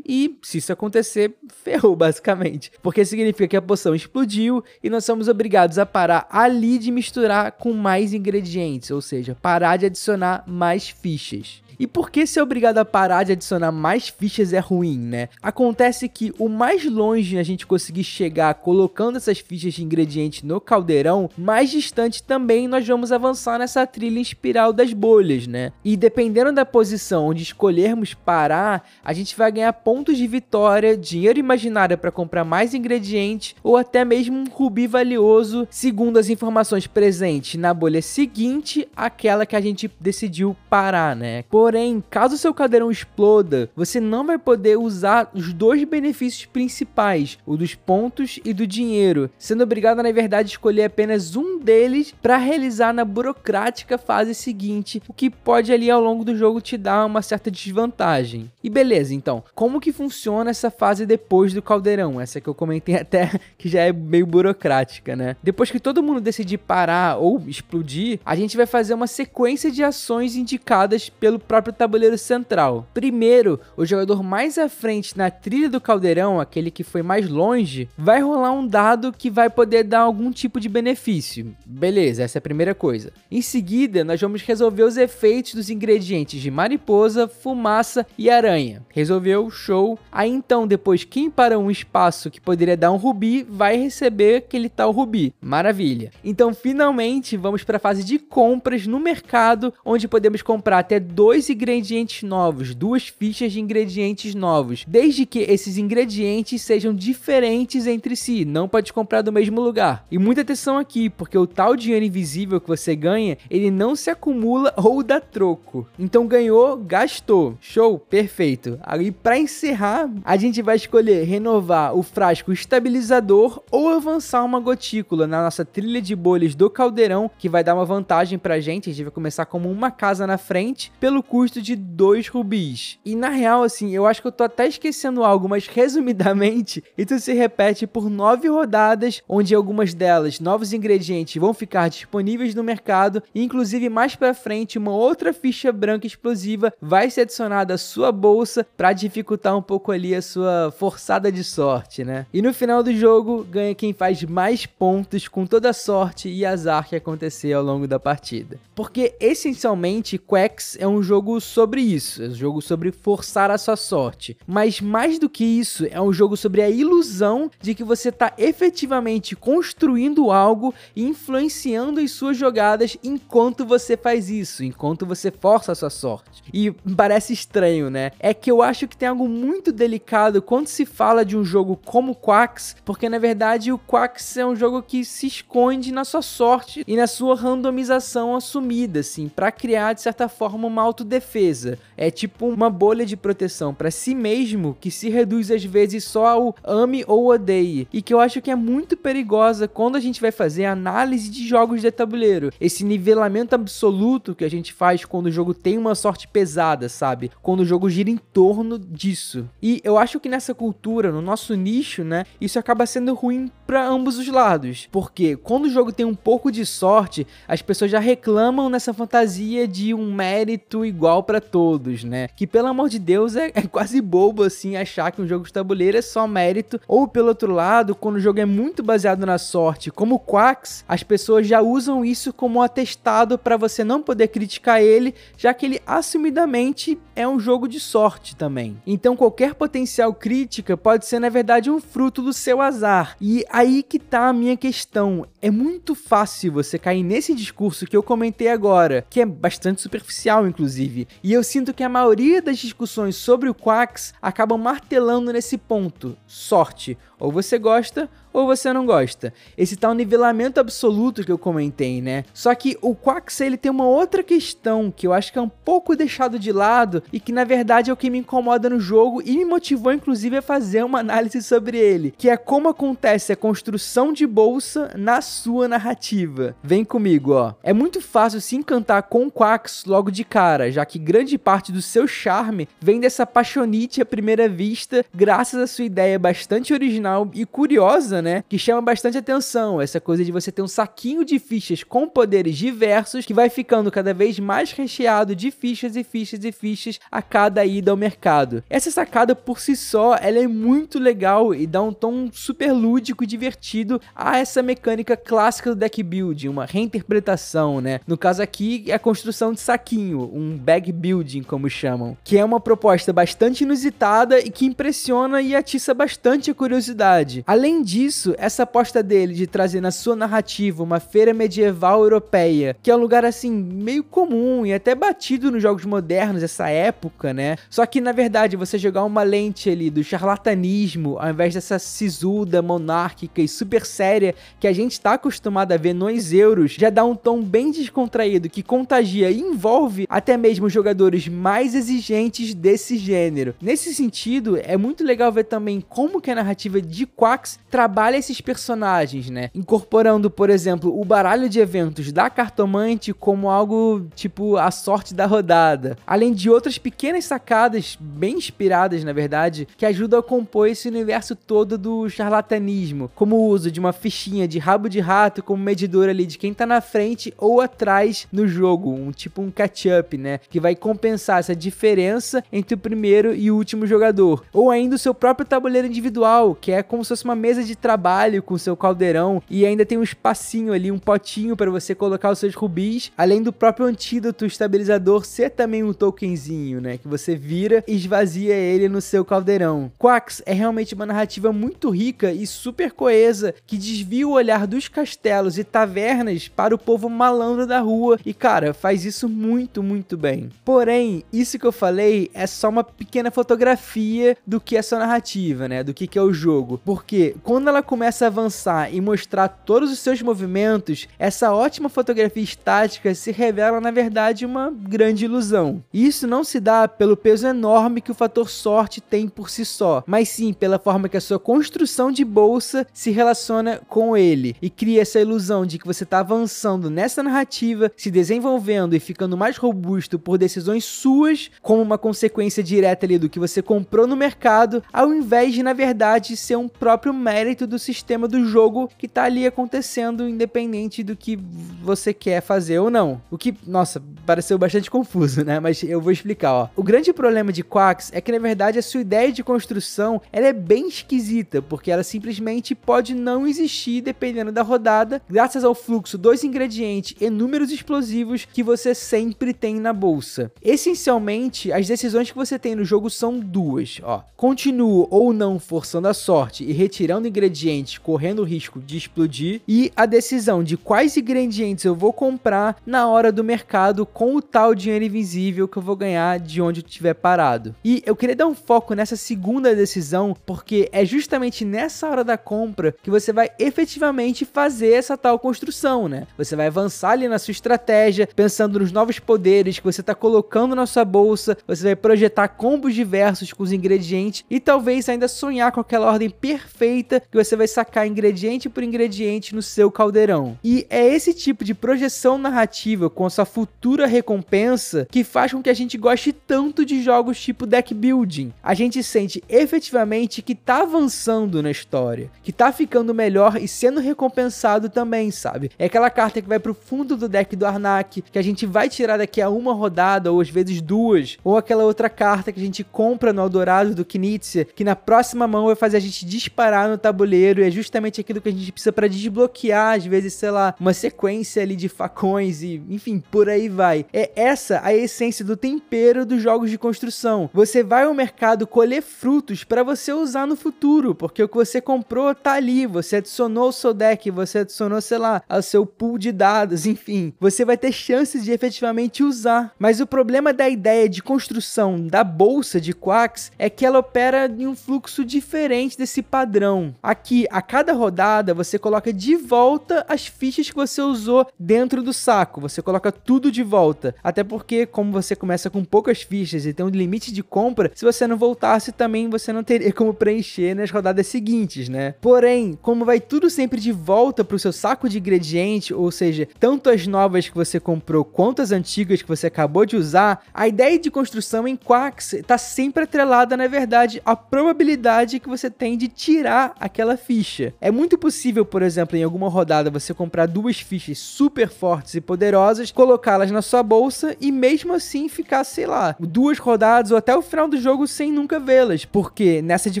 E 0.04 0.38
se 0.42 0.58
isso 0.58 0.72
acontecer, 0.72 1.34
ferrou 1.64 1.96
basicamente, 1.96 2.70
porque 2.82 3.04
significa 3.04 3.48
que 3.48 3.56
a 3.56 3.62
poção 3.62 3.94
explodiu 3.94 4.62
e 4.82 4.90
nós 4.90 5.04
somos 5.04 5.28
obrigados 5.28 5.78
a 5.78 5.86
parar 5.86 6.26
ali 6.30 6.78
de 6.78 6.90
misturar 6.90 7.52
com 7.52 7.72
mais 7.72 8.12
ingredientes, 8.12 8.90
ou 8.90 9.00
seja, 9.00 9.36
parar 9.40 9.76
de 9.76 9.86
adicionar 9.86 10.44
mais 10.46 10.88
fichas. 10.88 11.62
E 11.78 11.86
por 11.86 12.10
que 12.10 12.26
ser 12.26 12.40
obrigado 12.40 12.78
a 12.78 12.84
parar 12.84 13.22
de 13.22 13.32
adicionar 13.32 13.70
mais 13.70 14.08
fichas 14.08 14.52
é 14.52 14.58
ruim, 14.58 14.98
né? 14.98 15.28
Acontece 15.42 16.08
que 16.08 16.32
o 16.38 16.48
mais 16.48 16.84
longe 16.84 17.38
a 17.38 17.42
gente 17.42 17.66
conseguir 17.66 18.04
chegar 18.04 18.54
colocando 18.54 19.16
essas 19.16 19.38
fichas 19.38 19.74
de 19.74 19.84
ingredientes 19.84 20.42
no 20.42 20.60
caldeirão, 20.60 21.28
mais 21.36 21.70
distante 21.70 22.22
também 22.22 22.66
nós 22.66 22.86
vamos 22.86 23.12
avançar 23.12 23.58
nessa 23.58 23.86
trilha 23.86 24.18
em 24.18 24.22
espiral 24.22 24.72
das 24.72 24.92
bolhas, 24.92 25.46
né? 25.46 25.72
E 25.84 25.96
dependendo 25.96 26.52
da 26.52 26.64
posição 26.64 27.26
onde 27.26 27.42
escolhermos 27.42 28.14
parar, 28.14 28.88
a 29.04 29.12
gente 29.12 29.25
vai 29.34 29.52
ganhar 29.52 29.72
pontos 29.72 30.16
de 30.16 30.26
vitória, 30.26 30.96
dinheiro 30.96 31.38
imaginário 31.38 31.98
para 31.98 32.10
comprar 32.10 32.44
mais 32.44 32.74
ingredientes 32.74 33.54
ou 33.62 33.76
até 33.76 34.04
mesmo 34.04 34.36
um 34.36 34.44
rubi 34.44 34.86
valioso, 34.86 35.66
segundo 35.70 36.18
as 36.18 36.28
informações 36.28 36.86
presentes 36.86 37.60
na 37.60 37.74
bolha 37.74 38.00
seguinte, 38.00 38.88
aquela 38.96 39.44
que 39.44 39.56
a 39.56 39.60
gente 39.60 39.90
decidiu 40.00 40.56
parar, 40.70 41.14
né? 41.14 41.44
Por 41.50 41.66
Porém, 41.66 42.00
caso 42.08 42.38
seu 42.38 42.54
caldeirão 42.54 42.92
exploda, 42.92 43.68
você 43.74 43.98
não 43.98 44.24
vai 44.24 44.38
poder 44.38 44.78
usar 44.78 45.28
os 45.34 45.52
dois 45.52 45.82
benefícios 45.82 46.46
principais, 46.46 47.40
o 47.44 47.56
dos 47.56 47.74
pontos 47.74 48.38
e 48.44 48.54
do 48.54 48.64
dinheiro, 48.64 49.28
sendo 49.36 49.64
obrigado 49.64 49.98
a, 49.98 50.02
na 50.04 50.12
verdade, 50.12 50.50
escolher 50.50 50.84
apenas 50.84 51.34
um 51.34 51.58
deles 51.58 52.14
para 52.22 52.36
realizar 52.36 52.94
na 52.94 53.04
burocrática 53.04 53.98
fase 53.98 54.32
seguinte, 54.32 55.02
o 55.08 55.12
que 55.12 55.28
pode 55.28 55.72
ali 55.72 55.90
ao 55.90 56.00
longo 56.00 56.24
do 56.24 56.36
jogo 56.36 56.60
te 56.60 56.76
dar 56.76 57.04
uma 57.04 57.20
certa 57.20 57.50
desvantagem. 57.50 58.48
E 58.62 58.70
beleza, 58.70 59.12
então, 59.16 59.42
como 59.54 59.80
que 59.80 59.92
funciona 59.92 60.50
essa 60.50 60.70
fase 60.70 61.06
depois 61.06 61.52
do 61.52 61.62
caldeirão? 61.62 62.20
Essa 62.20 62.40
que 62.40 62.48
eu 62.48 62.54
comentei 62.54 62.94
até 63.00 63.40
que 63.58 63.68
já 63.68 63.82
é 63.82 63.92
meio 63.92 64.26
burocrática, 64.26 65.16
né? 65.16 65.36
Depois 65.42 65.70
que 65.70 65.80
todo 65.80 66.02
mundo 66.02 66.20
decidir 66.20 66.58
parar 66.58 67.18
ou 67.18 67.42
explodir, 67.46 68.20
a 68.24 68.36
gente 68.36 68.56
vai 68.56 68.66
fazer 68.66 68.94
uma 68.94 69.06
sequência 69.06 69.70
de 69.70 69.82
ações 69.82 70.36
indicadas 70.36 71.08
pelo 71.08 71.38
próprio 71.38 71.72
tabuleiro 71.72 72.18
central. 72.18 72.86
Primeiro, 72.92 73.58
o 73.76 73.84
jogador 73.84 74.22
mais 74.22 74.58
à 74.58 74.68
frente 74.68 75.16
na 75.16 75.30
trilha 75.30 75.68
do 75.68 75.80
caldeirão, 75.80 76.40
aquele 76.40 76.70
que 76.70 76.84
foi 76.84 77.02
mais 77.02 77.28
longe, 77.28 77.88
vai 77.96 78.20
rolar 78.20 78.52
um 78.52 78.66
dado 78.66 79.12
que 79.12 79.30
vai 79.30 79.48
poder 79.48 79.84
dar 79.84 80.00
algum 80.00 80.30
tipo 80.30 80.60
de 80.60 80.68
benefício. 80.68 81.54
Beleza, 81.64 82.22
essa 82.22 82.38
é 82.38 82.40
a 82.40 82.42
primeira 82.42 82.74
coisa. 82.74 83.12
Em 83.30 83.42
seguida, 83.42 84.04
nós 84.04 84.20
vamos 84.20 84.42
resolver 84.42 84.82
os 84.82 84.96
efeitos 84.96 85.54
dos 85.54 85.70
ingredientes 85.70 86.40
de 86.40 86.50
mariposa, 86.50 87.28
fumaça 87.28 88.06
e 88.18 88.28
aranha. 88.28 88.82
Resolveu? 89.06 89.48
Show. 89.52 89.96
Aí 90.10 90.28
então, 90.28 90.66
depois, 90.66 91.04
quem 91.04 91.30
para 91.30 91.56
um 91.56 91.70
espaço 91.70 92.28
que 92.28 92.40
poderia 92.40 92.76
dar 92.76 92.90
um 92.90 92.96
rubi 92.96 93.46
vai 93.48 93.76
receber 93.76 94.38
aquele 94.38 94.68
tal 94.68 94.90
rubi. 94.90 95.32
Maravilha. 95.40 96.10
Então, 96.24 96.52
finalmente, 96.52 97.36
vamos 97.36 97.62
para 97.62 97.76
a 97.76 97.80
fase 97.80 98.02
de 98.02 98.18
compras 98.18 98.84
no 98.84 98.98
mercado, 98.98 99.72
onde 99.84 100.08
podemos 100.08 100.42
comprar 100.42 100.80
até 100.80 100.98
dois 100.98 101.48
ingredientes 101.48 102.24
novos, 102.24 102.74
duas 102.74 103.06
fichas 103.06 103.52
de 103.52 103.60
ingredientes 103.60 104.34
novos, 104.34 104.84
desde 104.88 105.24
que 105.24 105.38
esses 105.38 105.78
ingredientes 105.78 106.62
sejam 106.62 106.92
diferentes 106.92 107.86
entre 107.86 108.16
si, 108.16 108.44
não 108.44 108.68
pode 108.68 108.92
comprar 108.92 109.22
do 109.22 109.32
mesmo 109.32 109.60
lugar. 109.60 110.04
E 110.10 110.18
muita 110.18 110.40
atenção 110.40 110.78
aqui, 110.78 111.08
porque 111.08 111.38
o 111.38 111.46
tal 111.46 111.76
dinheiro 111.76 112.04
invisível 112.04 112.60
que 112.60 112.66
você 112.66 112.96
ganha, 112.96 113.38
ele 113.48 113.70
não 113.70 113.94
se 113.94 114.10
acumula 114.10 114.74
ou 114.76 115.00
dá 115.00 115.20
troco. 115.20 115.86
Então 115.96 116.26
ganhou, 116.26 116.76
gastou. 116.76 117.56
Show, 117.60 118.00
perfeito. 118.00 118.80
Aí 118.96 119.10
para 119.10 119.38
encerrar, 119.38 120.10
a 120.24 120.36
gente 120.38 120.62
vai 120.62 120.76
escolher 120.76 121.24
renovar 121.24 121.94
o 121.94 122.02
frasco 122.02 122.50
estabilizador 122.50 123.62
ou 123.70 123.90
avançar 123.90 124.42
uma 124.42 124.58
gotícula 124.58 125.26
na 125.26 125.42
nossa 125.42 125.66
trilha 125.66 126.00
de 126.00 126.16
bolhas 126.16 126.54
do 126.54 126.70
caldeirão, 126.70 127.30
que 127.38 127.48
vai 127.48 127.62
dar 127.62 127.74
uma 127.74 127.84
vantagem 127.84 128.38
pra 128.38 128.58
gente. 128.58 128.88
A 128.88 128.92
gente 128.94 129.04
vai 129.04 129.12
começar 129.12 129.44
como 129.44 129.70
uma 129.70 129.90
casa 129.90 130.26
na 130.26 130.38
frente, 130.38 130.90
pelo 130.98 131.22
custo 131.22 131.60
de 131.60 131.76
dois 131.76 132.28
rubis. 132.28 132.98
E 133.04 133.14
na 133.14 133.28
real, 133.28 133.62
assim, 133.62 133.94
eu 133.94 134.06
acho 134.06 134.22
que 134.22 134.28
eu 134.28 134.32
tô 134.32 134.44
até 134.44 134.66
esquecendo 134.66 135.22
algo, 135.22 135.46
mas 135.46 135.66
resumidamente, 135.66 136.82
isso 136.96 137.18
se 137.18 137.34
repete 137.34 137.86
por 137.86 138.08
nove 138.08 138.48
rodadas, 138.48 139.22
onde 139.28 139.54
algumas 139.54 139.92
delas, 139.92 140.40
novos 140.40 140.72
ingredientes, 140.72 141.40
vão 141.40 141.52
ficar 141.52 141.88
disponíveis 141.88 142.54
no 142.54 142.64
mercado, 142.64 143.22
e 143.34 143.42
inclusive 143.42 143.90
mais 143.90 144.16
para 144.16 144.32
frente, 144.32 144.78
uma 144.78 144.92
outra 144.92 145.34
ficha 145.34 145.70
branca 145.70 146.06
explosiva 146.06 146.72
vai 146.80 147.10
ser 147.10 147.22
adicionada 147.22 147.74
à 147.74 147.78
sua 147.78 148.10
bolsa 148.10 148.66
para 148.76 148.85
dificultar 148.92 149.56
um 149.56 149.62
pouco 149.62 149.92
ali 149.92 150.14
a 150.14 150.22
sua 150.22 150.72
forçada 150.76 151.30
de 151.30 151.42
sorte, 151.42 152.04
né? 152.04 152.26
E 152.32 152.40
no 152.40 152.54
final 152.54 152.82
do 152.82 152.94
jogo, 152.94 153.44
ganha 153.44 153.74
quem 153.74 153.92
faz 153.92 154.22
mais 154.24 154.64
pontos 154.64 155.28
com 155.28 155.46
toda 155.46 155.70
a 155.70 155.74
sorte 155.74 156.28
e 156.28 156.46
azar 156.46 156.88
que 156.88 156.96
acontecer 156.96 157.52
ao 157.52 157.62
longo 157.62 157.86
da 157.86 157.98
partida. 157.98 158.58
Porque 158.74 159.14
essencialmente, 159.20 160.18
Quacks 160.18 160.76
é 160.80 160.86
um 160.86 161.02
jogo 161.02 161.16
jogo 161.16 161.40
sobre 161.40 161.80
isso, 161.80 162.22
é 162.22 162.28
um 162.28 162.34
jogo 162.34 162.60
sobre 162.60 162.92
forçar 162.92 163.50
a 163.50 163.56
sua 163.56 163.74
sorte. 163.74 164.36
Mas 164.46 164.82
mais 164.82 165.18
do 165.18 165.30
que 165.30 165.44
isso, 165.44 165.86
é 165.90 166.00
um 166.00 166.12
jogo 166.12 166.36
sobre 166.36 166.60
a 166.60 166.68
ilusão 166.68 167.50
de 167.58 167.74
que 167.74 167.82
você 167.82 168.10
está 168.10 168.34
efetivamente 168.36 169.34
construindo 169.34 170.30
algo 170.30 170.74
e 170.94 171.02
influenciando 171.04 172.00
as 172.00 172.10
suas 172.10 172.36
jogadas 172.36 172.98
enquanto 173.02 173.64
você 173.64 173.96
faz 173.96 174.28
isso, 174.28 174.62
enquanto 174.62 175.06
você 175.06 175.30
força 175.30 175.72
a 175.72 175.74
sua 175.74 175.88
sorte. 175.88 176.44
E 176.52 176.70
parece 176.70 177.32
estranho, 177.32 177.88
né? 177.88 178.12
É 178.20 178.34
que 178.34 178.50
eu 178.50 178.60
acho 178.60 178.75
que 178.84 178.96
tem 178.96 179.08
algo 179.08 179.28
muito 179.28 179.70
delicado 179.70 180.42
quando 180.42 180.66
se 180.66 180.84
fala 180.84 181.24
de 181.24 181.36
um 181.36 181.44
jogo 181.44 181.78
como 181.84 182.16
Quacks, 182.16 182.76
porque 182.84 183.08
na 183.08 183.18
verdade 183.18 183.70
o 183.70 183.78
Quacks 183.78 184.36
é 184.36 184.44
um 184.44 184.56
jogo 184.56 184.82
que 184.82 185.04
se 185.04 185.28
esconde 185.28 185.92
na 185.92 186.04
sua 186.04 186.22
sorte 186.22 186.82
e 186.86 186.96
na 186.96 187.06
sua 187.06 187.36
randomização 187.36 188.34
assumida, 188.34 189.00
assim, 189.00 189.28
para 189.28 189.52
criar 189.52 189.92
de 189.92 190.00
certa 190.00 190.28
forma 190.28 190.66
uma 190.66 190.82
autodefesa 190.82 191.36
defesa. 191.36 191.78
É 191.96 192.10
tipo 192.10 192.46
uma 192.48 192.70
bolha 192.70 193.04
de 193.04 193.16
proteção 193.16 193.74
para 193.74 193.90
si 193.90 194.14
mesmo 194.14 194.76
que 194.80 194.90
se 194.90 195.08
reduz 195.08 195.50
às 195.50 195.64
vezes 195.64 196.04
só 196.04 196.26
ao 196.26 196.56
ame 196.64 197.04
ou 197.06 197.28
odeie. 197.28 197.86
E 197.92 198.00
que 198.00 198.12
eu 198.12 198.20
acho 198.20 198.40
que 198.40 198.50
é 198.50 198.56
muito 198.56 198.96
perigosa 198.96 199.68
quando 199.68 199.96
a 199.96 200.00
gente 200.00 200.20
vai 200.20 200.32
fazer 200.32 200.64
análise 200.64 201.30
de 201.30 201.46
jogos 201.46 201.80
de 201.80 201.90
tabuleiro. 201.90 202.50
Esse 202.60 202.84
nivelamento 202.84 203.54
absoluto 203.54 204.34
que 204.34 204.44
a 204.44 204.50
gente 204.50 204.72
faz 204.72 205.04
quando 205.04 205.26
o 205.26 205.30
jogo 205.30 205.54
tem 205.54 205.78
uma 205.78 205.94
sorte 205.94 206.26
pesada, 206.26 206.88
sabe? 206.88 207.30
Quando 207.42 207.60
o 207.60 207.64
jogo 207.64 207.88
gira 207.90 208.10
em 208.10 208.16
torno 208.16 208.65
disso. 208.76 209.48
E 209.62 209.80
eu 209.84 209.96
acho 209.96 210.18
que 210.18 210.28
nessa 210.28 210.52
cultura, 210.52 211.12
no 211.12 211.22
nosso 211.22 211.54
nicho, 211.54 212.02
né, 212.02 212.24
isso 212.40 212.58
acaba 212.58 212.84
sendo 212.86 213.14
ruim 213.14 213.50
para 213.66 213.86
ambos 213.86 214.18
os 214.18 214.28
lados. 214.28 214.88
Porque 214.90 215.36
quando 215.36 215.66
o 215.66 215.70
jogo 215.70 215.92
tem 215.92 216.06
um 216.06 216.14
pouco 216.14 216.50
de 216.50 216.64
sorte, 216.64 217.26
as 217.46 217.62
pessoas 217.62 217.90
já 217.90 217.98
reclamam 217.98 218.68
nessa 218.68 218.92
fantasia 218.92 219.68
de 219.68 219.94
um 219.94 220.12
mérito 220.12 220.84
igual 220.84 221.22
para 221.22 221.40
todos, 221.40 222.04
né? 222.04 222.28
Que 222.28 222.46
pelo 222.46 222.68
amor 222.68 222.88
de 222.88 222.98
Deus 222.98 223.36
é, 223.36 223.52
é, 223.54 223.62
quase 223.62 224.00
bobo 224.00 224.42
assim 224.42 224.76
achar 224.76 225.10
que 225.12 225.20
um 225.20 225.26
jogo 225.26 225.44
de 225.44 225.52
tabuleiro 225.52 225.96
é 225.96 226.02
só 226.02 226.26
mérito. 226.26 226.80
Ou 226.88 227.06
pelo 227.06 227.28
outro 227.28 227.52
lado, 227.52 227.94
quando 227.94 228.16
o 228.16 228.20
jogo 228.20 228.40
é 228.40 228.44
muito 228.44 228.82
baseado 228.82 229.26
na 229.26 229.38
sorte, 229.38 229.90
como 229.90 230.18
Quacks, 230.18 230.84
as 230.88 231.02
pessoas 231.02 231.46
já 231.46 231.60
usam 231.60 232.04
isso 232.04 232.32
como 232.32 232.62
atestado 232.62 233.38
para 233.38 233.56
você 233.56 233.84
não 233.84 234.02
poder 234.02 234.28
criticar 234.28 234.82
ele, 234.82 235.14
já 235.36 235.52
que 235.52 235.66
ele 235.66 235.80
assumidamente 235.86 236.98
é 237.14 237.26
um 237.26 237.38
jogo 237.38 237.66
de 237.66 237.80
sorte 237.80 238.36
também. 238.46 238.80
Então 238.86 239.16
qualquer 239.16 239.54
potencial 239.54 240.14
crítica 240.14 240.76
pode 240.76 241.04
ser 241.04 241.18
na 241.18 241.28
verdade 241.28 241.68
um 241.68 241.80
fruto 241.80 242.22
do 242.22 242.32
seu 242.32 242.60
azar. 242.60 243.16
E 243.20 243.44
aí 243.50 243.82
que 243.82 243.98
tá 243.98 244.28
a 244.28 244.32
minha 244.32 244.56
questão. 244.56 245.26
É 245.42 245.50
muito 245.50 245.96
fácil 245.96 246.52
você 246.52 246.78
cair 246.78 247.02
nesse 247.02 247.34
discurso 247.34 247.86
que 247.86 247.96
eu 247.96 248.04
comentei 248.04 248.48
agora, 248.48 249.04
que 249.10 249.20
é 249.20 249.26
bastante 249.26 249.82
superficial 249.82 250.46
inclusive. 250.46 251.08
E 251.24 251.32
eu 251.32 251.42
sinto 251.42 251.74
que 251.74 251.82
a 251.82 251.88
maioria 251.88 252.40
das 252.40 252.58
discussões 252.58 253.16
sobre 253.16 253.48
o 253.48 253.54
Quacks 253.54 254.14
acabam 254.22 254.60
martelando 254.60 255.32
nesse 255.32 255.58
ponto. 255.58 256.16
Sorte. 256.24 256.96
Ou 257.18 257.32
você 257.32 257.58
gosta 257.58 258.08
ou 258.36 258.44
você 258.44 258.70
não 258.70 258.84
gosta. 258.84 259.32
Esse 259.56 259.76
tal 259.76 259.94
nivelamento 259.94 260.60
absoluto 260.60 261.24
que 261.24 261.32
eu 261.32 261.38
comentei, 261.38 262.02
né? 262.02 262.22
Só 262.34 262.54
que 262.54 262.76
o 262.82 262.94
Quax 262.94 263.40
ele 263.40 263.56
tem 263.56 263.72
uma 263.72 263.86
outra 263.86 264.22
questão 264.22 264.92
que 264.94 265.06
eu 265.06 265.14
acho 265.14 265.32
que 265.32 265.38
é 265.38 265.42
um 265.42 265.48
pouco 265.48 265.96
deixado 265.96 266.38
de 266.38 266.52
lado 266.52 267.02
e 267.10 267.18
que 267.18 267.32
na 267.32 267.44
verdade 267.44 267.88
é 267.88 267.92
o 267.94 267.96
que 267.96 268.10
me 268.10 268.18
incomoda 268.18 268.68
no 268.68 268.78
jogo 268.78 269.22
e 269.24 269.38
me 269.38 269.44
motivou 269.46 269.90
inclusive 269.90 270.36
a 270.36 270.42
fazer 270.42 270.84
uma 270.84 270.98
análise 270.98 271.42
sobre 271.42 271.78
ele, 271.78 272.12
que 272.18 272.28
é 272.28 272.36
como 272.36 272.68
acontece 272.68 273.32
a 273.32 273.36
construção 273.36 274.12
de 274.12 274.26
bolsa 274.26 274.92
na 274.94 275.22
sua 275.22 275.66
narrativa. 275.66 276.54
Vem 276.62 276.84
comigo, 276.84 277.32
ó. 277.32 277.54
É 277.62 277.72
muito 277.72 278.02
fácil 278.02 278.42
se 278.42 278.54
encantar 278.54 279.04
com 279.04 279.26
o 279.26 279.32
Quax 279.32 279.84
logo 279.86 280.10
de 280.10 280.24
cara, 280.24 280.70
já 280.70 280.84
que 280.84 280.98
grande 280.98 281.38
parte 281.38 281.72
do 281.72 281.80
seu 281.80 282.06
charme 282.06 282.68
vem 282.78 283.00
dessa 283.00 283.24
paixonite 283.24 284.02
à 284.02 284.04
primeira 284.04 284.46
vista, 284.46 285.02
graças 285.14 285.58
à 285.58 285.66
sua 285.66 285.86
ideia 285.86 286.18
bastante 286.18 286.74
original 286.74 287.30
e 287.32 287.46
curiosa, 287.46 288.25
né? 288.26 288.42
Que 288.48 288.58
chama 288.58 288.82
bastante 288.82 289.16
atenção, 289.16 289.80
essa 289.80 290.00
coisa 290.00 290.24
de 290.24 290.32
você 290.32 290.50
ter 290.50 290.60
um 290.60 290.66
saquinho 290.66 291.24
de 291.24 291.38
fichas 291.38 291.84
com 291.84 292.08
poderes 292.08 292.56
diversos 292.56 293.24
que 293.24 293.32
vai 293.32 293.48
ficando 293.48 293.88
cada 293.88 294.12
vez 294.12 294.38
mais 294.40 294.72
recheado 294.72 295.36
de 295.36 295.52
fichas 295.52 295.94
e 295.94 296.02
fichas 296.02 296.44
e 296.44 296.50
fichas 296.50 296.98
a 297.10 297.22
cada 297.22 297.64
ida 297.64 297.92
ao 297.92 297.96
mercado. 297.96 298.64
Essa 298.68 298.90
sacada 298.90 299.36
por 299.36 299.60
si 299.60 299.76
só, 299.76 300.16
ela 300.16 300.40
é 300.40 300.48
muito 300.48 300.98
legal 300.98 301.54
e 301.54 301.68
dá 301.68 301.80
um 301.80 301.92
tom 301.92 302.28
super 302.32 302.72
lúdico 302.72 303.22
e 303.22 303.26
divertido 303.28 304.00
a 304.14 304.38
essa 304.38 304.60
mecânica 304.60 305.16
clássica 305.16 305.70
do 305.70 305.76
deck 305.76 306.02
building, 306.02 306.48
uma 306.48 306.66
reinterpretação, 306.66 307.80
né? 307.80 308.00
No 308.06 308.18
caso 308.18 308.42
aqui, 308.42 308.84
é 308.88 308.94
a 308.94 308.98
construção 308.98 309.52
de 309.52 309.60
saquinho, 309.60 310.28
um 310.34 310.58
bag 310.58 310.90
building, 310.90 311.44
como 311.44 311.70
chamam, 311.70 312.16
que 312.24 312.36
é 312.36 312.44
uma 312.44 312.58
proposta 312.58 313.12
bastante 313.12 313.62
inusitada 313.62 314.40
e 314.40 314.50
que 314.50 314.66
impressiona 314.66 315.40
e 315.40 315.54
atiça 315.54 315.94
bastante 315.94 316.50
a 316.50 316.54
curiosidade. 316.54 317.44
Além 317.46 317.82
disso, 317.82 318.15
essa 318.38 318.62
aposta 318.62 319.02
dele 319.02 319.34
de 319.34 319.46
trazer 319.46 319.80
na 319.80 319.90
sua 319.90 320.16
narrativa 320.16 320.82
uma 320.82 321.00
feira 321.00 321.32
medieval 321.34 322.02
europeia, 322.02 322.76
que 322.82 322.90
é 322.90 322.96
um 322.96 323.00
lugar 323.00 323.24
assim 323.24 323.50
meio 323.50 324.04
comum 324.04 324.64
e 324.64 324.72
até 324.72 324.94
batido 324.94 325.50
nos 325.50 325.62
jogos 325.62 325.84
modernos 325.84 326.42
essa 326.42 326.68
época, 326.68 327.32
né? 327.32 327.56
Só 327.68 327.84
que 327.86 328.00
na 328.00 328.12
verdade 328.12 328.56
você 328.56 328.78
jogar 328.78 329.04
uma 329.04 329.22
lente 329.22 329.68
ali 329.68 329.90
do 329.90 330.02
charlatanismo 330.02 331.18
ao 331.18 331.30
invés 331.30 331.54
dessa 331.54 331.78
sisuda 331.78 332.62
monárquica 332.62 333.40
e 333.40 333.48
super 333.48 333.84
séria 333.84 334.34
que 334.58 334.66
a 334.66 334.72
gente 334.72 334.92
está 334.92 335.14
acostumado 335.14 335.72
a 335.72 335.76
ver 335.76 335.92
nos 335.92 336.32
euros, 336.32 336.72
já 336.72 336.90
dá 336.90 337.04
um 337.04 337.14
tom 337.14 337.42
bem 337.42 337.70
descontraído 337.70 338.48
que 338.48 338.62
contagia 338.62 339.30
e 339.30 339.40
envolve 339.40 340.06
até 340.08 340.36
mesmo 340.36 340.68
jogadores 340.68 341.28
mais 341.28 341.74
exigentes 341.74 342.54
desse 342.54 342.96
gênero. 342.96 343.54
Nesse 343.60 343.94
sentido, 343.94 344.58
é 344.62 344.76
muito 344.76 345.04
legal 345.04 345.32
ver 345.32 345.44
também 345.44 345.80
como 345.80 346.20
que 346.20 346.30
a 346.30 346.34
narrativa 346.34 346.80
de 346.80 347.06
Quax 347.06 347.58
trabalha 347.70 348.05
esses 348.14 348.40
personagens, 348.40 349.30
né? 349.30 349.50
Incorporando, 349.54 350.30
por 350.30 350.50
exemplo, 350.50 350.98
o 350.98 351.04
baralho 351.04 351.48
de 351.48 351.60
eventos 351.60 352.12
da 352.12 352.28
cartomante 352.30 353.12
como 353.12 353.50
algo 353.50 354.06
tipo 354.14 354.56
a 354.56 354.70
sorte 354.70 355.14
da 355.14 355.26
rodada, 355.26 355.96
além 356.06 356.32
de 356.32 356.50
outras 356.50 356.78
pequenas 356.78 357.24
sacadas 357.24 357.96
bem 358.00 358.34
inspiradas, 358.34 359.02
na 359.04 359.12
verdade, 359.12 359.66
que 359.76 359.86
ajudam 359.86 360.20
a 360.20 360.22
compor 360.22 360.68
esse 360.68 360.88
universo 360.88 361.34
todo 361.34 361.78
do 361.78 362.08
charlatanismo, 362.08 363.10
como 363.14 363.36
o 363.36 363.48
uso 363.48 363.70
de 363.70 363.80
uma 363.80 363.92
fichinha 363.92 364.46
de 364.46 364.58
rabo 364.58 364.88
de 364.88 365.00
rato 365.00 365.42
como 365.42 365.62
medidor 365.62 366.08
ali 366.08 366.26
de 366.26 366.38
quem 366.38 366.52
tá 366.52 366.66
na 366.66 366.80
frente 366.80 367.32
ou 367.38 367.60
atrás 367.60 368.26
no 368.32 368.46
jogo, 368.46 368.92
um 368.92 369.10
tipo 369.10 369.42
um 369.42 369.50
catch-up, 369.50 370.16
né, 370.16 370.40
que 370.48 370.60
vai 370.60 370.74
compensar 370.74 371.40
essa 371.40 371.54
diferença 371.54 372.42
entre 372.52 372.74
o 372.74 372.78
primeiro 372.78 373.34
e 373.34 373.50
o 373.50 373.56
último 373.56 373.86
jogador, 373.86 374.44
ou 374.52 374.70
ainda 374.70 374.96
o 374.96 374.98
seu 374.98 375.14
próprio 375.14 375.46
tabuleiro 375.46 375.86
individual, 375.86 376.54
que 376.54 376.72
é 376.72 376.82
como 376.82 377.04
se 377.04 377.08
fosse 377.08 377.24
uma 377.24 377.36
mesa 377.36 377.62
de 377.62 377.76
trabalho 377.86 378.42
com 378.42 378.58
seu 378.58 378.76
caldeirão 378.76 379.40
e 379.48 379.64
ainda 379.64 379.86
tem 379.86 379.96
um 379.96 380.02
espacinho 380.02 380.72
ali, 380.72 380.90
um 380.90 380.98
potinho 380.98 381.56
para 381.56 381.70
você 381.70 381.94
colocar 381.94 382.32
os 382.32 382.40
seus 382.40 382.52
rubis, 382.52 383.12
além 383.16 383.40
do 383.40 383.52
próprio 383.52 383.86
antídoto 383.86 384.44
estabilizador 384.44 385.24
ser 385.24 385.50
também 385.50 385.84
um 385.84 385.92
tokenzinho, 385.92 386.80
né, 386.80 386.98
que 386.98 387.06
você 387.06 387.36
vira 387.36 387.84
e 387.86 387.94
esvazia 387.94 388.56
ele 388.56 388.88
no 388.88 389.00
seu 389.00 389.24
caldeirão. 389.24 389.92
Quax 389.96 390.42
é 390.44 390.52
realmente 390.52 390.94
uma 390.94 391.06
narrativa 391.06 391.52
muito 391.52 391.90
rica 391.90 392.32
e 392.32 392.44
super 392.44 392.90
coesa 392.90 393.54
que 393.64 393.78
desvia 393.78 394.26
o 394.26 394.32
olhar 394.32 394.66
dos 394.66 394.88
castelos 394.88 395.56
e 395.56 395.62
tavernas 395.62 396.48
para 396.48 396.74
o 396.74 396.78
povo 396.78 397.08
malandro 397.08 397.68
da 397.68 397.78
rua 397.78 398.18
e 398.26 398.34
cara, 398.34 398.74
faz 398.74 399.04
isso 399.04 399.28
muito, 399.28 399.80
muito 399.80 400.16
bem. 400.16 400.50
Porém, 400.64 401.22
isso 401.32 401.56
que 401.56 401.64
eu 401.64 401.70
falei 401.70 402.32
é 402.34 402.48
só 402.48 402.68
uma 402.68 402.82
pequena 402.82 403.30
fotografia 403.30 404.36
do 404.44 404.60
que 404.60 404.76
é 404.76 404.82
sua 404.82 404.98
narrativa, 404.98 405.68
né? 405.68 405.84
Do 405.84 405.94
que, 405.94 406.08
que 406.08 406.18
é 406.18 406.22
o 406.22 406.32
jogo. 406.32 406.80
Porque 406.84 407.36
quando 407.42 407.68
ela 407.68 407.75
começa 407.82 408.24
a 408.24 408.28
avançar 408.28 408.94
e 408.94 409.00
mostrar 409.00 409.48
todos 409.48 409.90
os 409.90 409.98
seus 409.98 410.22
movimentos, 410.22 411.08
essa 411.18 411.52
ótima 411.52 411.88
fotografia 411.88 412.42
estática 412.42 413.14
se 413.14 413.30
revela, 413.30 413.80
na 413.80 413.90
verdade, 413.90 414.46
uma 414.46 414.70
grande 414.70 415.24
ilusão. 415.24 415.82
E 415.92 416.06
isso 416.06 416.26
não 416.26 416.44
se 416.44 416.60
dá 416.60 416.86
pelo 416.88 417.16
peso 417.16 417.46
enorme 417.46 418.00
que 418.00 418.10
o 418.10 418.14
fator 418.14 418.48
sorte 418.48 419.00
tem 419.00 419.28
por 419.28 419.50
si 419.50 419.64
só, 419.64 420.02
mas 420.06 420.28
sim 420.28 420.52
pela 420.52 420.78
forma 420.78 421.08
que 421.08 421.16
a 421.16 421.20
sua 421.20 421.38
construção 421.38 422.10
de 422.10 422.24
bolsa 422.24 422.86
se 422.92 423.10
relaciona 423.10 423.80
com 423.88 424.16
ele 424.16 424.56
e 424.60 424.70
cria 424.70 425.02
essa 425.02 425.20
ilusão 425.20 425.66
de 425.66 425.78
que 425.78 425.86
você 425.86 426.04
está 426.04 426.20
avançando 426.20 426.90
nessa 426.90 427.22
narrativa, 427.22 427.90
se 427.96 428.10
desenvolvendo 428.10 428.94
e 428.94 429.00
ficando 429.00 429.36
mais 429.36 429.56
robusto 429.56 430.18
por 430.18 430.38
decisões 430.38 430.84
suas, 430.84 431.50
como 431.62 431.82
uma 431.82 431.98
consequência 431.98 432.62
direta 432.62 433.06
ali 433.06 433.18
do 433.18 433.28
que 433.28 433.38
você 433.38 433.62
comprou 433.62 434.06
no 434.06 434.16
mercado, 434.16 434.82
ao 434.92 435.12
invés 435.12 435.54
de, 435.54 435.62
na 435.62 435.72
verdade, 435.72 436.36
ser 436.36 436.56
um 436.56 436.68
próprio 436.68 437.12
mérito 437.12 437.65
do 437.66 437.78
sistema 437.78 438.28
do 438.28 438.46
jogo 438.46 438.90
que 438.98 439.06
está 439.06 439.24
ali 439.24 439.46
acontecendo, 439.46 440.28
independente 440.28 441.02
do 441.02 441.16
que 441.16 441.36
você 441.82 442.12
quer 442.12 442.40
fazer 442.40 442.78
ou 442.78 442.90
não. 442.90 443.20
O 443.30 443.38
que, 443.38 443.54
nossa, 443.66 444.02
pareceu 444.24 444.58
bastante 444.58 444.90
confuso, 444.90 445.44
né? 445.44 445.60
Mas 445.60 445.82
eu 445.82 446.00
vou 446.00 446.12
explicar, 446.12 446.52
ó. 446.52 446.68
O 446.76 446.82
grande 446.82 447.12
problema 447.12 447.52
de 447.52 447.62
Quax 447.62 448.10
é 448.12 448.20
que, 448.20 448.32
na 448.32 448.38
verdade, 448.38 448.78
a 448.78 448.82
sua 448.82 449.00
ideia 449.00 449.32
de 449.32 449.42
construção 449.42 450.20
ela 450.32 450.46
é 450.46 450.52
bem 450.52 450.88
esquisita, 450.88 451.62
porque 451.62 451.90
ela 451.90 452.02
simplesmente 452.02 452.74
pode 452.74 453.14
não 453.14 453.46
existir 453.46 454.00
dependendo 454.00 454.52
da 454.52 454.62
rodada, 454.62 455.22
graças 455.28 455.64
ao 455.64 455.74
fluxo 455.74 456.18
dos 456.18 456.44
ingredientes 456.44 457.14
e 457.20 457.30
números 457.30 457.70
explosivos 457.70 458.46
que 458.52 458.62
você 458.62 458.94
sempre 458.94 459.52
tem 459.52 459.76
na 459.80 459.92
bolsa. 459.92 460.50
Essencialmente, 460.62 461.72
as 461.72 461.86
decisões 461.86 462.30
que 462.30 462.36
você 462.36 462.58
tem 462.58 462.74
no 462.74 462.84
jogo 462.84 463.08
são 463.10 463.38
duas, 463.38 464.00
ó. 464.02 464.24
Continuo 464.36 465.06
ou 465.10 465.32
não 465.32 465.58
forçando 465.58 466.08
a 466.08 466.14
sorte 466.14 466.64
e 466.64 466.72
retirando 466.72 467.28
ingredientes 467.28 467.55
correndo 468.02 468.40
o 468.40 468.44
risco 468.44 468.80
de 468.80 468.96
explodir 468.96 469.60
e 469.66 469.92
a 469.96 470.04
decisão 470.04 470.62
de 470.62 470.76
quais 470.76 471.16
ingredientes 471.16 471.84
eu 471.84 471.94
vou 471.94 472.12
comprar 472.12 472.76
na 472.84 473.08
hora 473.08 473.30
do 473.32 473.42
mercado 473.42 474.04
com 474.04 474.36
o 474.36 474.42
tal 474.42 474.74
dinheiro 474.74 475.04
invisível 475.04 475.66
que 475.66 475.76
eu 475.76 475.82
vou 475.82 475.96
ganhar 475.96 476.38
de 476.38 476.60
onde 476.60 476.80
eu 476.80 476.86
estiver 476.86 477.14
parado. 477.14 477.74
E 477.84 478.02
eu 478.04 478.16
queria 478.16 478.36
dar 478.36 478.46
um 478.46 478.54
foco 478.54 478.94
nessa 478.94 479.16
segunda 479.16 479.74
decisão 479.74 480.36
porque 480.44 480.88
é 480.92 481.04
justamente 481.04 481.64
nessa 481.64 482.08
hora 482.08 482.24
da 482.24 482.36
compra 482.36 482.94
que 483.02 483.10
você 483.10 483.32
vai 483.32 483.50
efetivamente 483.58 484.44
fazer 484.44 484.92
essa 484.92 485.16
tal 485.16 485.38
construção, 485.38 486.08
né? 486.08 486.26
Você 486.36 486.56
vai 486.56 486.66
avançar 486.66 487.10
ali 487.10 487.28
na 487.28 487.38
sua 487.38 487.52
estratégia, 487.52 488.28
pensando 488.34 488.78
nos 488.80 488.92
novos 488.92 489.18
poderes 489.18 489.78
que 489.78 489.84
você 489.84 490.00
está 490.00 490.14
colocando 490.14 490.74
na 490.74 490.86
sua 490.86 491.04
bolsa, 491.04 491.56
você 491.66 491.84
vai 491.84 491.96
projetar 491.96 492.48
combos 492.48 492.94
diversos 492.94 493.52
com 493.52 493.62
os 493.62 493.72
ingredientes 493.72 494.44
e 494.50 494.58
talvez 494.58 495.08
ainda 495.08 495.28
sonhar 495.28 495.70
com 495.70 495.80
aquela 495.80 496.06
ordem 496.06 496.30
perfeita 496.30 497.20
que 497.20 497.36
você 497.36 497.45
vai 497.54 497.68
sacar 497.68 498.06
ingrediente 498.06 498.68
por 498.68 498.82
ingrediente 498.82 499.54
no 499.54 499.62
seu 499.62 499.90
caldeirão. 499.90 500.58
E 500.64 500.86
é 500.90 501.06
esse 501.06 501.34
tipo 501.34 501.64
de 501.64 501.74
projeção 501.74 502.38
narrativa 502.38 503.10
com 503.10 503.28
sua 503.28 503.44
futura 503.44 504.06
recompensa 504.06 505.06
que 505.10 505.22
faz 505.22 505.52
com 505.52 505.62
que 505.62 505.70
a 505.70 505.74
gente 505.74 505.98
goste 505.98 506.32
tanto 506.32 506.84
de 506.84 507.02
jogos 507.02 507.40
tipo 507.40 507.66
deck 507.66 507.92
building. 507.92 508.52
A 508.62 508.74
gente 508.74 509.02
sente 509.02 509.44
efetivamente 509.48 510.42
que 510.42 510.54
tá 510.54 510.82
avançando 510.82 511.62
na 511.62 511.70
história, 511.70 512.30
que 512.42 512.52
tá 512.52 512.72
ficando 512.72 513.14
melhor 513.14 513.60
e 513.60 513.68
sendo 513.68 514.00
recompensado 514.00 514.88
também, 514.88 515.30
sabe? 515.30 515.70
É 515.78 515.86
aquela 515.86 516.08
carta 516.08 516.40
que 516.40 516.48
vai 516.48 516.58
pro 516.58 516.74
fundo 516.74 517.16
do 517.16 517.28
deck 517.28 517.54
do 517.54 517.66
Arnak, 517.66 518.22
que 518.22 518.38
a 518.38 518.42
gente 518.42 518.64
vai 518.64 518.88
tirar 518.88 519.18
daqui 519.18 519.42
a 519.42 519.50
uma 519.50 519.74
rodada 519.74 520.32
ou 520.32 520.40
às 520.40 520.48
vezes 520.48 520.80
duas, 520.80 521.36
ou 521.44 521.56
aquela 521.56 521.84
outra 521.84 522.08
carta 522.08 522.50
que 522.50 522.60
a 522.60 522.64
gente 522.64 522.82
compra 522.82 523.32
no 523.32 523.42
Eldorado 523.42 523.94
do 523.94 524.04
Knizia, 524.04 524.64
que 524.64 524.84
na 524.84 524.96
próxima 524.96 525.46
mão 525.46 525.66
vai 525.66 525.74
fazer 525.74 525.96
a 525.96 526.00
gente 526.00 526.24
disparar 526.24 526.88
no 526.88 526.96
tabuleiro 526.96 527.35
e 527.36 527.64
é 527.64 527.70
justamente 527.70 528.20
aquilo 528.20 528.40
que 528.40 528.48
a 528.48 528.52
gente 528.52 528.72
precisa 528.72 528.92
para 528.92 529.08
desbloquear, 529.08 529.96
às 529.96 530.06
vezes, 530.06 530.34
sei 530.34 530.50
lá, 530.50 530.74
uma 530.78 530.92
sequência 530.94 531.62
ali 531.62 531.76
de 531.76 531.88
facões 531.88 532.62
e, 532.62 532.82
enfim, 532.88 533.22
por 533.30 533.48
aí 533.48 533.68
vai. 533.68 534.06
É 534.12 534.30
essa 534.34 534.80
a 534.82 534.94
essência 534.94 535.44
do 535.44 535.56
tempero 535.56 536.24
dos 536.24 536.42
jogos 536.42 536.70
de 536.70 536.78
construção. 536.78 537.50
Você 537.52 537.82
vai 537.82 538.04
ao 538.04 538.14
mercado 538.14 538.66
colher 538.66 539.02
frutos 539.02 539.64
para 539.64 539.82
você 539.82 540.12
usar 540.12 540.46
no 540.46 540.56
futuro, 540.56 541.14
porque 541.14 541.42
o 541.42 541.48
que 541.48 541.56
você 541.56 541.80
comprou 541.80 542.34
tá 542.34 542.52
ali, 542.52 542.86
você 542.86 543.16
adicionou 543.16 543.68
o 543.68 543.72
seu 543.72 543.92
deck, 543.92 544.30
você 544.30 544.58
adicionou, 544.58 545.00
sei 545.00 545.18
lá, 545.18 545.42
ao 545.48 545.62
seu 545.62 545.84
pool 545.84 546.18
de 546.18 546.32
dados, 546.32 546.86
enfim. 546.86 547.32
Você 547.40 547.64
vai 547.64 547.76
ter 547.76 547.92
chances 547.92 548.44
de 548.44 548.52
efetivamente 548.52 549.22
usar. 549.22 549.74
Mas 549.78 550.00
o 550.00 550.06
problema 550.06 550.52
da 550.52 550.68
ideia 550.68 551.08
de 551.08 551.22
construção 551.22 552.06
da 552.06 552.22
bolsa 552.22 552.80
de 552.80 552.92
Quax 552.92 553.52
é 553.58 553.68
que 553.68 553.84
ela 553.84 553.98
opera 553.98 554.46
em 554.46 554.66
um 554.66 554.76
fluxo 554.76 555.24
diferente 555.24 555.98
desse 555.98 556.22
padrão. 556.22 556.94
Aqui 557.02 557.25
Aqui, 557.26 557.44
a 557.50 557.60
cada 557.60 557.92
rodada, 557.92 558.54
você 558.54 558.78
coloca 558.78 559.12
de 559.12 559.34
volta 559.34 560.06
as 560.08 560.28
fichas 560.28 560.70
que 560.70 560.76
você 560.76 561.02
usou 561.02 561.44
dentro 561.58 562.00
do 562.00 562.12
saco. 562.12 562.60
Você 562.60 562.80
coloca 562.80 563.10
tudo 563.10 563.50
de 563.50 563.64
volta. 563.64 564.14
Até 564.22 564.44
porque, 564.44 564.86
como 564.86 565.10
você 565.10 565.34
começa 565.34 565.68
com 565.68 565.84
poucas 565.84 566.22
fichas 566.22 566.64
e 566.64 566.72
tem 566.72 566.86
um 566.86 566.88
limite 566.88 567.32
de 567.32 567.42
compra, 567.42 567.90
se 567.96 568.04
você 568.04 568.28
não 568.28 568.36
voltasse 568.36 568.92
também 568.92 569.28
você 569.28 569.52
não 569.52 569.64
teria 569.64 569.92
como 569.92 570.14
preencher 570.14 570.76
nas 570.76 570.88
rodadas 570.92 571.26
seguintes, 571.26 571.88
né? 571.88 572.14
Porém, 572.20 572.78
como 572.80 573.04
vai 573.04 573.18
tudo 573.18 573.50
sempre 573.50 573.80
de 573.80 573.90
volta 573.90 574.44
para 574.44 574.54
o 574.54 574.60
seu 574.60 574.72
saco 574.72 575.08
de 575.08 575.18
ingrediente, 575.18 575.92
ou 575.92 576.12
seja, 576.12 576.46
tanto 576.60 576.88
as 576.88 577.08
novas 577.08 577.48
que 577.48 577.56
você 577.56 577.80
comprou 577.80 578.24
quanto 578.24 578.62
as 578.62 578.70
antigas 578.70 579.20
que 579.20 579.28
você 579.28 579.48
acabou 579.48 579.84
de 579.84 579.96
usar, 579.96 580.44
a 580.54 580.68
ideia 580.68 580.96
de 580.96 581.10
construção 581.10 581.66
em 581.66 581.74
Quacks 581.74 582.34
está 582.34 582.56
sempre 582.56 583.02
atrelada, 583.02 583.56
na 583.56 583.66
verdade, 583.66 584.22
à 584.24 584.36
probabilidade 584.36 585.40
que 585.40 585.48
você 585.48 585.68
tem 585.68 585.98
de 585.98 586.06
tirar 586.06 586.72
aquela 586.78 587.15
ficha. 587.16 587.74
É 587.80 587.90
muito 587.90 588.18
possível, 588.18 588.64
por 588.64 588.82
exemplo, 588.82 589.16
em 589.16 589.22
alguma 589.22 589.48
rodada 589.48 589.90
você 589.90 590.12
comprar 590.14 590.46
duas 590.46 590.78
fichas 590.78 591.18
super 591.18 591.68
fortes 591.68 592.14
e 592.14 592.20
poderosas, 592.20 592.90
colocá-las 592.90 593.50
na 593.50 593.62
sua 593.62 593.82
bolsa 593.82 594.36
e 594.40 594.50
mesmo 594.52 594.92
assim 594.92 595.28
ficar, 595.28 595.64
sei 595.64 595.86
lá, 595.86 596.16
duas 596.18 596.58
rodadas 596.58 597.10
ou 597.10 597.16
até 597.16 597.36
o 597.36 597.42
final 597.42 597.68
do 597.68 597.78
jogo 597.78 598.06
sem 598.06 598.32
nunca 598.32 598.58
vê-las, 598.58 599.04
porque 599.04 599.62
nessa 599.62 599.90
de 599.90 600.00